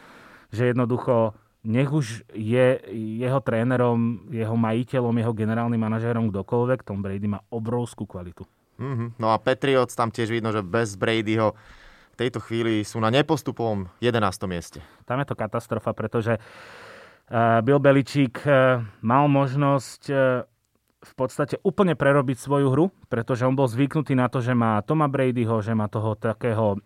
že 0.54 0.70
jednoducho 0.70 1.34
nech 1.61 1.92
už 1.92 2.25
je 2.33 2.81
jeho 3.20 3.40
trénerom, 3.44 4.29
jeho 4.33 4.57
majiteľom, 4.57 5.12
jeho 5.12 5.33
generálnym 5.37 5.81
manažérom 5.81 6.33
kdokoľvek, 6.33 6.85
Tom 6.85 7.05
Brady 7.05 7.29
má 7.29 7.40
obrovskú 7.53 8.09
kvalitu. 8.09 8.49
Mm-hmm. 8.81 9.20
No 9.20 9.29
a 9.33 9.37
Patriots 9.37 9.92
tam 9.92 10.09
tiež 10.09 10.33
vidno, 10.33 10.57
že 10.57 10.64
bez 10.64 10.96
Bradyho 10.96 11.53
v 12.12 12.16
tejto 12.16 12.40
chvíli 12.40 12.81
sú 12.81 12.96
na 12.96 13.12
nepostupovom 13.12 13.92
11. 14.01 14.25
mieste. 14.49 14.81
Tam 15.05 15.20
je 15.20 15.29
to 15.29 15.37
katastrofa, 15.37 15.92
pretože 15.92 16.40
uh, 16.40 17.61
Bill 17.61 17.77
Beličík 17.77 18.40
uh, 18.49 18.81
mal 19.05 19.29
možnosť 19.29 20.03
uh, 20.09 20.49
v 21.01 21.12
podstate 21.16 21.61
úplne 21.61 21.92
prerobiť 21.92 22.37
svoju 22.40 22.68
hru, 22.73 22.87
pretože 23.12 23.44
on 23.44 23.57
bol 23.57 23.68
zvyknutý 23.68 24.16
na 24.16 24.33
to, 24.33 24.40
že 24.40 24.57
má 24.57 24.81
Toma 24.85 25.09
Bradyho, 25.09 25.61
že 25.61 25.77
má 25.77 25.88
toho 25.88 26.16
takého 26.16 26.81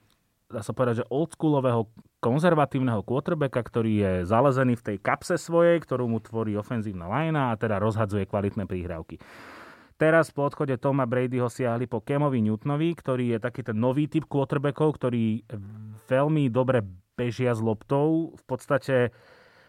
dá 0.54 0.62
sa 0.62 0.70
povedať, 0.70 1.02
že 1.02 1.10
oldschoolového 1.10 1.90
konzervatívneho 2.24 3.04
quarterbacka, 3.04 3.60
ktorý 3.60 3.92
je 4.00 4.12
zalezený 4.24 4.80
v 4.80 4.86
tej 4.88 4.96
kapse 5.04 5.36
svojej, 5.36 5.76
ktorú 5.84 6.08
mu 6.08 6.24
tvorí 6.24 6.56
ofenzívna 6.56 7.04
lajna 7.04 7.52
a 7.52 7.58
teda 7.60 7.76
rozhadzuje 7.76 8.24
kvalitné 8.24 8.64
príhrávky. 8.64 9.20
Teraz 10.00 10.32
po 10.32 10.48
odchode 10.48 10.74
Toma 10.80 11.04
Bradyho 11.04 11.52
siahli 11.52 11.84
po 11.84 12.00
Kemovi 12.00 12.40
Newtonovi, 12.40 12.96
ktorý 12.96 13.36
je 13.36 13.38
taký 13.38 13.62
ten 13.62 13.76
nový 13.76 14.08
typ 14.08 14.24
quarterbackov, 14.24 14.96
ktorý 14.96 15.44
veľmi 16.08 16.48
dobre 16.48 16.82
bežia 17.14 17.54
s 17.54 17.62
loptou. 17.62 18.34
V 18.34 18.42
podstate 18.48 19.14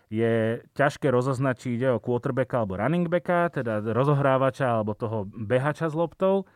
je 0.10 0.64
ťažké 0.74 1.12
rozoznať, 1.12 1.56
či 1.60 1.68
ide 1.78 1.94
o 1.94 2.02
quarterbacka 2.02 2.64
alebo 2.64 2.80
running 2.80 3.06
backa, 3.06 3.52
teda 3.52 3.86
rozohrávača 3.86 4.80
alebo 4.80 4.98
toho 4.98 5.30
behača 5.30 5.92
s 5.92 5.96
loptou. 5.98 6.50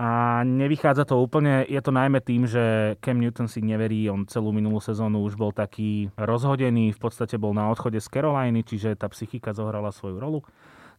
A 0.00 0.40
nevychádza 0.48 1.04
to 1.04 1.20
úplne, 1.20 1.60
je 1.68 1.76
to 1.84 1.92
najmä 1.92 2.24
tým, 2.24 2.48
že 2.48 2.96
Cam 3.04 3.20
Newton 3.20 3.52
si 3.52 3.60
neverí, 3.60 4.08
on 4.08 4.24
celú 4.24 4.48
minulú 4.48 4.80
sezónu 4.80 5.20
už 5.28 5.36
bol 5.36 5.52
taký 5.52 6.08
rozhodený, 6.16 6.96
v 6.96 7.00
podstate 7.04 7.36
bol 7.36 7.52
na 7.52 7.68
odchode 7.68 8.00
z 8.00 8.08
Caroliny, 8.08 8.64
čiže 8.64 8.96
tá 8.96 9.12
psychika 9.12 9.52
zohrala 9.52 9.92
svoju 9.92 10.16
rolu. 10.16 10.40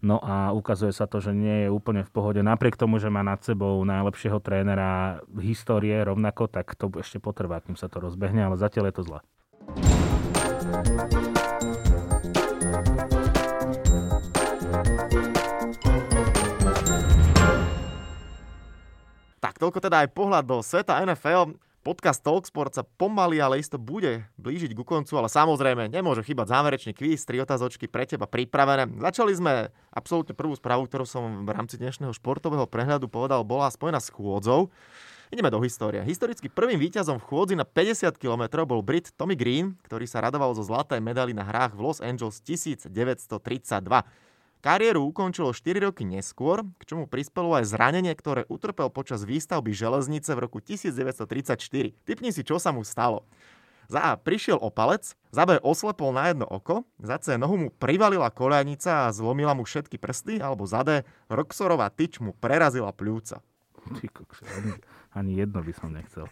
No 0.06 0.22
a 0.22 0.54
ukazuje 0.54 0.94
sa 0.94 1.10
to, 1.10 1.18
že 1.18 1.34
nie 1.34 1.66
je 1.66 1.74
úplne 1.74 2.06
v 2.06 2.14
pohode. 2.14 2.46
Napriek 2.46 2.78
tomu, 2.78 3.02
že 3.02 3.10
má 3.10 3.26
nad 3.26 3.42
sebou 3.42 3.82
najlepšieho 3.82 4.38
trénera 4.38 5.22
histórie 5.34 5.98
rovnako, 6.06 6.50
tak 6.54 6.78
to 6.78 6.86
ešte 7.02 7.18
potrvá, 7.18 7.58
kým 7.58 7.74
sa 7.74 7.90
to 7.90 8.06
rozbehne, 8.06 8.46
ale 8.46 8.54
zatiaľ 8.54 8.94
je 8.94 8.96
to 9.02 9.04
zle. 9.10 9.20
Toľko 19.62 19.78
teda 19.78 20.02
aj 20.02 20.10
pohľad 20.18 20.44
do 20.50 20.58
sveta 20.66 20.98
NFL. 21.06 21.54
Podcast 21.82 22.22
Talksport 22.22 22.78
sa 22.78 22.86
pomaly, 22.86 23.42
ale 23.42 23.58
isto 23.58 23.82
bude 23.82 24.26
blížiť 24.38 24.78
ku 24.78 24.86
koncu, 24.86 25.18
ale 25.18 25.30
samozrejme 25.34 25.90
nemôže 25.90 26.22
chýbať 26.22 26.54
záverečný 26.54 26.94
kvíz, 26.94 27.26
tri 27.26 27.42
otázočky 27.42 27.90
pre 27.90 28.06
teba 28.06 28.30
pripravené. 28.30 29.02
Začali 29.02 29.34
sme 29.34 29.74
absolútne 29.90 30.38
prvú 30.38 30.54
správu, 30.54 30.86
ktorú 30.86 31.10
som 31.10 31.42
v 31.42 31.50
rámci 31.50 31.82
dnešného 31.82 32.14
športového 32.14 32.70
prehľadu 32.70 33.10
povedal, 33.10 33.42
bola 33.42 33.66
spojená 33.74 33.98
s 33.98 34.14
chôdzou. 34.14 34.70
Ideme 35.34 35.50
do 35.50 35.58
histórie. 35.66 36.06
Historicky 36.06 36.54
prvým 36.54 36.78
víťazom 36.78 37.18
v 37.18 37.26
chôdzi 37.26 37.58
na 37.58 37.66
50 37.66 38.14
km 38.22 38.62
bol 38.62 38.86
Brit 38.86 39.10
Tommy 39.18 39.34
Green, 39.34 39.74
ktorý 39.82 40.06
sa 40.06 40.22
radoval 40.22 40.54
zo 40.54 40.62
zlatej 40.62 41.02
medaily 41.02 41.34
na 41.34 41.42
hrách 41.42 41.74
v 41.74 41.82
Los 41.82 41.98
Angeles 41.98 42.46
1932. 42.46 42.94
Kariéru 44.62 45.10
ukončilo 45.10 45.50
4 45.58 45.90
roky 45.90 46.06
neskôr, 46.06 46.62
k 46.78 46.84
čomu 46.86 47.10
prispelo 47.10 47.58
aj 47.58 47.74
zranenie, 47.74 48.14
ktoré 48.14 48.46
utrpel 48.46 48.94
počas 48.94 49.26
výstavby 49.26 49.74
železnice 49.74 50.38
v 50.38 50.40
roku 50.46 50.62
1934. 50.62 51.58
Typni 52.06 52.30
si, 52.30 52.46
čo 52.46 52.62
sa 52.62 52.70
mu 52.70 52.86
stalo. 52.86 53.26
Za 53.90 54.00
A 54.06 54.12
prišiel 54.16 54.62
o 54.62 54.70
palec, 54.70 55.18
za 55.34 55.44
B 55.50 55.58
oslepol 55.66 56.14
na 56.14 56.30
jedno 56.30 56.46
oko, 56.46 56.86
za 57.02 57.18
C 57.18 57.42
nohu 57.42 57.58
mu 57.58 57.68
privalila 57.74 58.30
koľajnica 58.30 59.10
a 59.10 59.12
zlomila 59.12 59.58
mu 59.58 59.66
všetky 59.66 59.98
prsty, 59.98 60.38
alebo 60.40 60.70
za 60.70 60.86
D 60.86 61.02
Roxorová 61.28 61.90
tyč 61.90 62.22
mu 62.22 62.38
prerazila 62.38 62.94
pľúca. 62.94 63.42
ani, 64.62 64.72
ani 65.18 65.32
jedno 65.42 65.66
by 65.66 65.74
som 65.74 65.90
nechcel. 65.90 66.30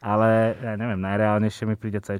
Ale 0.00 0.56
ja 0.56 0.74
neviem, 0.80 0.98
najreálnejšie 1.04 1.68
mi 1.68 1.76
príde 1.76 2.00
C. 2.00 2.16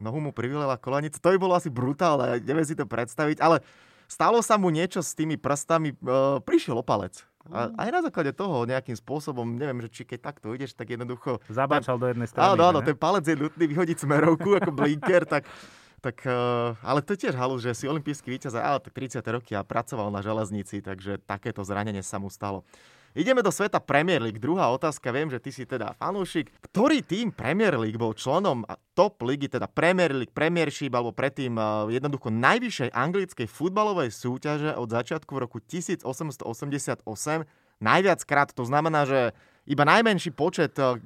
Nohu 0.00 0.18
mu 0.24 0.32
privalila 0.32 0.80
koľajnica, 0.80 1.20
to 1.20 1.36
by 1.36 1.38
bolo 1.38 1.52
asi 1.52 1.68
brutálne, 1.68 2.40
neviem 2.42 2.64
si 2.64 2.72
to 2.72 2.88
predstaviť, 2.88 3.44
ale 3.44 3.60
stalo 4.08 4.40
sa 4.40 4.56
mu 4.56 4.72
niečo 4.72 5.04
s 5.04 5.12
tými 5.12 5.36
prstami, 5.36 5.94
uh, 6.02 6.40
prišiel 6.42 6.80
opalec. 6.80 7.22
A 7.48 7.72
aj 7.80 7.88
na 7.88 8.00
základe 8.04 8.32
toho 8.36 8.68
nejakým 8.68 8.92
spôsobom, 8.92 9.56
neviem, 9.56 9.80
že 9.80 9.88
či 9.88 10.02
keď 10.04 10.32
takto 10.32 10.52
ideš, 10.52 10.76
tak 10.76 10.92
jednoducho... 10.92 11.40
Zabáčal 11.48 11.96
ten, 11.96 12.02
do 12.04 12.06
jednej 12.12 12.28
strany. 12.28 12.44
Áno, 12.44 12.62
áno, 12.68 12.80
ten 12.84 12.92
palec 12.92 13.24
je 13.24 13.36
nutný 13.40 13.64
vyhodiť 13.64 14.04
smerovku 14.04 14.60
ako 14.60 14.68
blinker, 14.76 15.24
tak, 15.24 15.48
tak 16.04 16.20
uh, 16.28 16.76
ale 16.84 17.00
to 17.00 17.16
je 17.16 17.24
tiež 17.24 17.34
halu, 17.40 17.56
že 17.56 17.72
si 17.72 17.88
olimpijský 17.88 18.28
víťaz, 18.36 18.52
ale 18.52 18.84
tak 18.84 18.92
30 18.92 19.24
roky 19.32 19.56
a 19.56 19.64
pracoval 19.64 20.12
na 20.12 20.20
železnici, 20.20 20.84
takže 20.84 21.24
takéto 21.24 21.64
zranenie 21.64 22.04
sa 22.04 22.20
mu 22.20 22.28
stalo. 22.28 22.68
Ideme 23.16 23.40
do 23.40 23.48
sveta 23.48 23.80
Premier 23.80 24.20
League. 24.20 24.36
Druhá 24.36 24.68
otázka, 24.68 25.08
viem, 25.08 25.32
že 25.32 25.40
ty 25.40 25.48
si 25.48 25.64
teda 25.64 25.96
fanúšik. 25.96 26.52
Ktorý 26.60 27.00
tým 27.00 27.32
Premier 27.32 27.72
League 27.80 27.96
bol 27.96 28.12
členom 28.12 28.68
top 28.92 29.24
ligy, 29.24 29.48
teda 29.48 29.64
Premier 29.64 30.12
League, 30.12 30.36
Premiership, 30.36 30.92
alebo 30.92 31.16
predtým 31.16 31.56
uh, 31.56 31.88
jednoducho 31.88 32.28
najvyššej 32.28 32.92
anglickej 32.92 33.48
futbalovej 33.48 34.12
súťaže 34.12 34.76
od 34.76 34.92
začiatku 34.92 35.30
v 35.32 35.40
roku 35.40 35.58
1888 35.64 37.04
najviac 37.80 38.20
krát. 38.28 38.52
To 38.52 38.68
znamená, 38.68 39.08
že 39.08 39.32
iba 39.64 39.88
najmenší 39.88 40.36
počet 40.36 40.76
uh, 40.76 41.00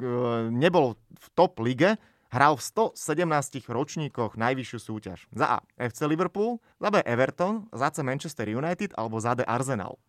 nebol 0.51 0.99
v 0.99 1.27
top 1.39 1.63
lige, 1.63 1.95
hral 2.33 2.57
v 2.57 2.63
117 2.97 3.69
ročníkoch 3.69 4.41
najvyššiu 4.41 4.79
súťaž. 4.81 5.29
Za 5.37 5.61
A 5.61 5.65
FC 5.77 6.09
Liverpool, 6.09 6.65
za 6.81 6.89
B 6.89 7.05
Everton, 7.05 7.69
za 7.71 7.93
C 7.93 8.01
Manchester 8.01 8.49
United 8.49 8.97
alebo 8.97 9.21
za 9.21 9.37
D 9.37 9.45
Arsenal. 9.45 10.01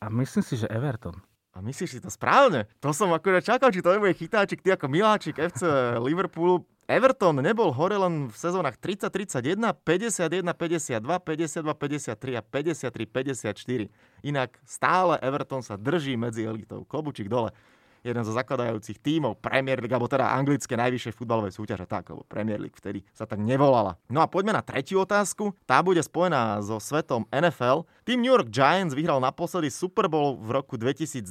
A 0.00 0.08
myslím 0.08 0.40
si, 0.40 0.56
že 0.56 0.66
Everton. 0.72 1.20
A 1.52 1.60
myslíš 1.60 1.98
si 1.98 2.00
to 2.00 2.08
správne? 2.08 2.64
To 2.80 2.94
som 2.94 3.12
akurát 3.12 3.44
čakal, 3.44 3.68
či 3.68 3.84
to 3.84 3.92
nebude 3.92 4.16
chytáčik, 4.16 4.64
ty 4.64 4.72
ako 4.72 4.86
miláčik 4.88 5.36
FC 5.36 5.66
Liverpoolu. 6.00 6.64
Everton 6.90 7.38
nebol 7.38 7.70
hore 7.70 7.94
len 7.94 8.26
v 8.26 8.34
sezónach 8.34 8.74
30-31, 8.74 9.60
51-52, 9.84 11.06
52-53 11.06 12.34
a 12.34 12.42
53-54. 12.42 14.26
Inak 14.26 14.58
stále 14.66 15.20
Everton 15.22 15.62
sa 15.62 15.78
drží 15.78 16.18
medzi 16.18 16.48
elitou. 16.48 16.82
Klobučík 16.82 17.30
dole 17.30 17.54
jeden 18.00 18.22
zo 18.24 18.32
zakladajúcich 18.32 19.00
tímov 19.00 19.38
Premier 19.38 19.78
League, 19.80 19.92
alebo 19.92 20.08
teda 20.08 20.32
anglické 20.32 20.74
najvyššie 20.76 21.12
futbalové 21.12 21.52
súťaže, 21.52 21.84
tak, 21.84 22.08
alebo 22.10 22.24
Premier 22.26 22.60
League 22.60 22.76
vtedy 22.76 23.04
sa 23.12 23.28
tak 23.28 23.40
nevolala. 23.40 24.00
No 24.08 24.24
a 24.24 24.26
poďme 24.26 24.56
na 24.56 24.64
tretiu 24.64 25.04
otázku. 25.04 25.52
Tá 25.68 25.80
bude 25.84 26.00
spojená 26.00 26.60
so 26.64 26.80
svetom 26.80 27.28
NFL. 27.30 27.84
Tým 28.08 28.24
New 28.24 28.32
York 28.32 28.48
Giants 28.48 28.96
vyhral 28.96 29.20
naposledy 29.20 29.68
Super 29.68 30.08
Bowl 30.08 30.40
v 30.40 30.56
roku 30.56 30.80
2012, 30.80 31.30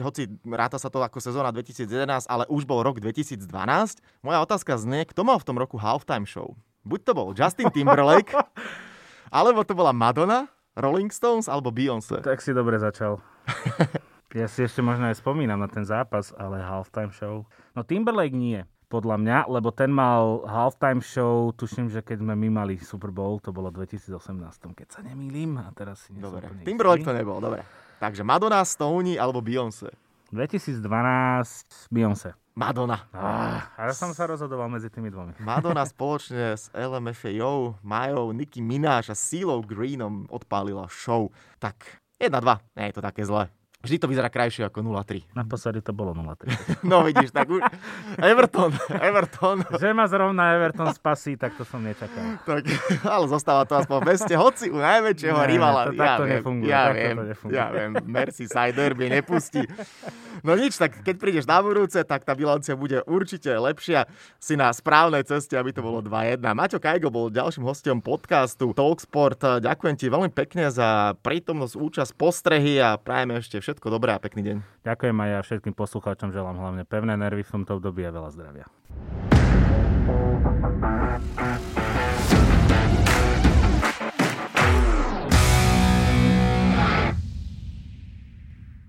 hoci 0.00 0.28
ráta 0.48 0.80
sa 0.80 0.88
to 0.88 1.04
ako 1.04 1.20
sezóna 1.20 1.52
2011, 1.52 2.26
ale 2.26 2.44
už 2.48 2.64
bol 2.64 2.80
rok 2.80 2.98
2012. 2.98 3.44
Moja 4.24 4.38
otázka 4.42 4.80
znie, 4.80 5.04
kto 5.04 5.22
mal 5.22 5.38
v 5.38 5.46
tom 5.46 5.56
roku 5.60 5.76
halftime 5.76 6.24
show? 6.24 6.56
Buď 6.88 7.00
to 7.04 7.12
bol 7.12 7.28
Justin 7.36 7.68
Timberlake, 7.68 8.32
alebo 9.36 9.60
to 9.62 9.76
bola 9.76 9.92
Madonna, 9.92 10.48
Rolling 10.78 11.10
Stones 11.10 11.50
alebo 11.50 11.74
Beyoncé. 11.74 12.22
Tak 12.22 12.40
si 12.40 12.54
dobre 12.54 12.78
začal. 12.78 13.18
Ja 14.38 14.46
si 14.46 14.62
ešte 14.62 14.78
možno 14.78 15.10
aj 15.10 15.18
spomínam 15.18 15.58
na 15.58 15.66
ten 15.66 15.82
zápas, 15.82 16.30
ale 16.38 16.62
halftime 16.62 17.10
show. 17.10 17.42
No 17.74 17.82
Timberlake 17.82 18.38
nie, 18.38 18.62
podľa 18.86 19.18
mňa, 19.18 19.38
lebo 19.50 19.74
ten 19.74 19.90
mal 19.90 20.46
halftime 20.46 21.02
show, 21.02 21.50
tuším, 21.58 21.90
že 21.90 22.06
keď 22.06 22.22
sme 22.22 22.38
my 22.38 22.48
mali 22.62 22.78
Super 22.78 23.10
Bowl, 23.10 23.42
to 23.42 23.50
bolo 23.50 23.74
v 23.74 23.82
2018, 23.82 24.14
keď 24.78 24.88
sa 24.94 25.02
nemýlim, 25.02 25.58
a 25.58 25.74
teraz 25.74 26.06
si 26.06 26.14
Dobre, 26.14 26.46
Timberlake 26.62 27.02
to 27.02 27.10
nebol, 27.10 27.42
dobre. 27.42 27.66
Takže 27.98 28.22
Madonna, 28.22 28.62
Stone 28.62 29.18
alebo 29.18 29.42
Beyoncé? 29.42 29.90
2012 30.30 30.86
Beyoncé. 31.90 32.30
Madonna. 32.54 33.10
Ah, 33.10 33.74
a 33.74 33.90
ja 33.90 33.94
som 33.94 34.14
sa 34.14 34.30
rozhodoval 34.30 34.70
medzi 34.70 34.86
tými 34.86 35.10
dvomi. 35.10 35.34
Madonna 35.46 35.82
spoločne 35.82 36.54
s 36.54 36.70
LMFAO, 36.70 37.82
Majou, 37.82 38.30
Nicki 38.30 38.62
Minaj 38.62 39.10
a 39.10 39.18
Silo 39.18 39.58
Greenom 39.66 40.30
odpálila 40.30 40.86
show. 40.86 41.34
Tak, 41.58 41.98
1-2. 42.22 42.38
Nie 42.78 42.90
je 42.90 42.94
to 42.94 43.02
také 43.02 43.26
zlé. 43.26 43.50
Vždy 43.88 44.04
to 44.04 44.12
vyzerá 44.12 44.28
krajšie 44.28 44.68
ako 44.68 44.84
0-3. 44.84 45.24
Naposledy 45.40 45.80
to 45.80 45.96
bolo 45.96 46.12
0-3. 46.12 46.52
no 46.92 47.00
vidíš, 47.08 47.32
tak 47.32 47.48
už... 47.48 47.64
Everton, 48.20 48.76
Everton. 48.92 49.64
Že 49.80 49.96
ma 49.96 50.04
zrovna 50.04 50.52
Everton 50.60 50.92
spasí, 50.92 51.40
tak 51.40 51.56
to 51.56 51.64
som 51.64 51.80
nečakal. 51.80 52.36
tak, 52.44 52.68
ale 53.00 53.24
zostáva 53.32 53.64
to 53.64 53.80
aspoň 53.80 53.96
v 54.04 54.06
meste, 54.12 54.34
hoci 54.36 54.68
u 54.68 54.76
najväčšieho 54.76 55.40
ne, 55.40 55.48
rivala. 55.48 55.80
To, 55.88 55.96
ja, 55.96 56.14
viem, 56.20 56.28
nefunguje, 56.36 56.68
ja, 56.68 56.82
viem, 56.92 57.16
to 57.16 57.24
nefunguje. 57.32 57.56
ja 57.56 57.66
viem, 57.72 57.90
Merseyside 58.04 58.76
derby 58.76 59.08
nepustí. 59.08 59.64
No 60.44 60.54
nič, 60.54 60.78
tak 60.78 61.02
keď 61.02 61.16
prídeš 61.18 61.46
na 61.48 61.58
budúce, 61.58 61.98
tak 62.04 62.22
tá 62.22 62.36
bilancia 62.36 62.78
bude 62.78 63.02
určite 63.08 63.50
lepšia. 63.50 64.06
Si 64.38 64.54
na 64.54 64.70
správnej 64.70 65.26
ceste, 65.26 65.56
aby 65.56 65.72
to 65.72 65.82
bolo 65.82 66.04
2-1. 66.04 66.38
Maťo 66.44 66.78
Kajgo 66.78 67.08
bol 67.10 67.32
ďalším 67.32 67.66
hostom 67.66 67.98
podcastu 67.98 68.70
Talksport. 68.70 69.64
Ďakujem 69.64 69.96
ti 69.96 70.06
veľmi 70.06 70.30
pekne 70.30 70.70
za 70.70 71.18
prítomnosť, 71.24 71.74
účasť, 71.74 72.12
postrehy 72.14 72.78
a 72.78 73.00
prajeme 73.00 73.40
ešte 73.40 73.58
všetko 73.58 73.77
dobré 73.86 74.10
a 74.10 74.18
pekný 74.18 74.42
deň. 74.42 74.82
Ďakujem 74.82 75.14
aj 75.14 75.30
ja 75.30 75.40
všetkým 75.46 75.74
poslucháčom, 75.78 76.34
želám 76.34 76.58
hlavne 76.58 76.82
pevné 76.82 77.14
nervy 77.14 77.46
v 77.46 77.52
tomto 77.54 77.78
období 77.78 78.02
a 78.02 78.10
veľa 78.10 78.34
zdravia. 78.34 78.66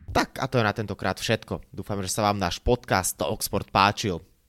Tak 0.09 0.41
a 0.41 0.45
to 0.49 0.57
je 0.57 0.65
na 0.65 0.73
tentokrát 0.73 1.21
všetko. 1.21 1.61
Dúfam, 1.69 2.01
že 2.01 2.09
sa 2.09 2.25
vám 2.25 2.41
náš 2.41 2.57
podcast 2.57 3.13
Talksport 3.13 3.69
páčil. 3.69 4.28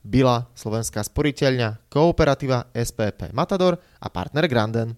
Bila, 0.00 0.48
Slovenská 0.56 1.04
sporiteľňa, 1.04 1.92
Kooperativa, 1.92 2.72
SPP 2.72 3.36
Matador 3.36 3.76
a 4.00 4.08
partner 4.08 4.48
Granden. 4.48 4.96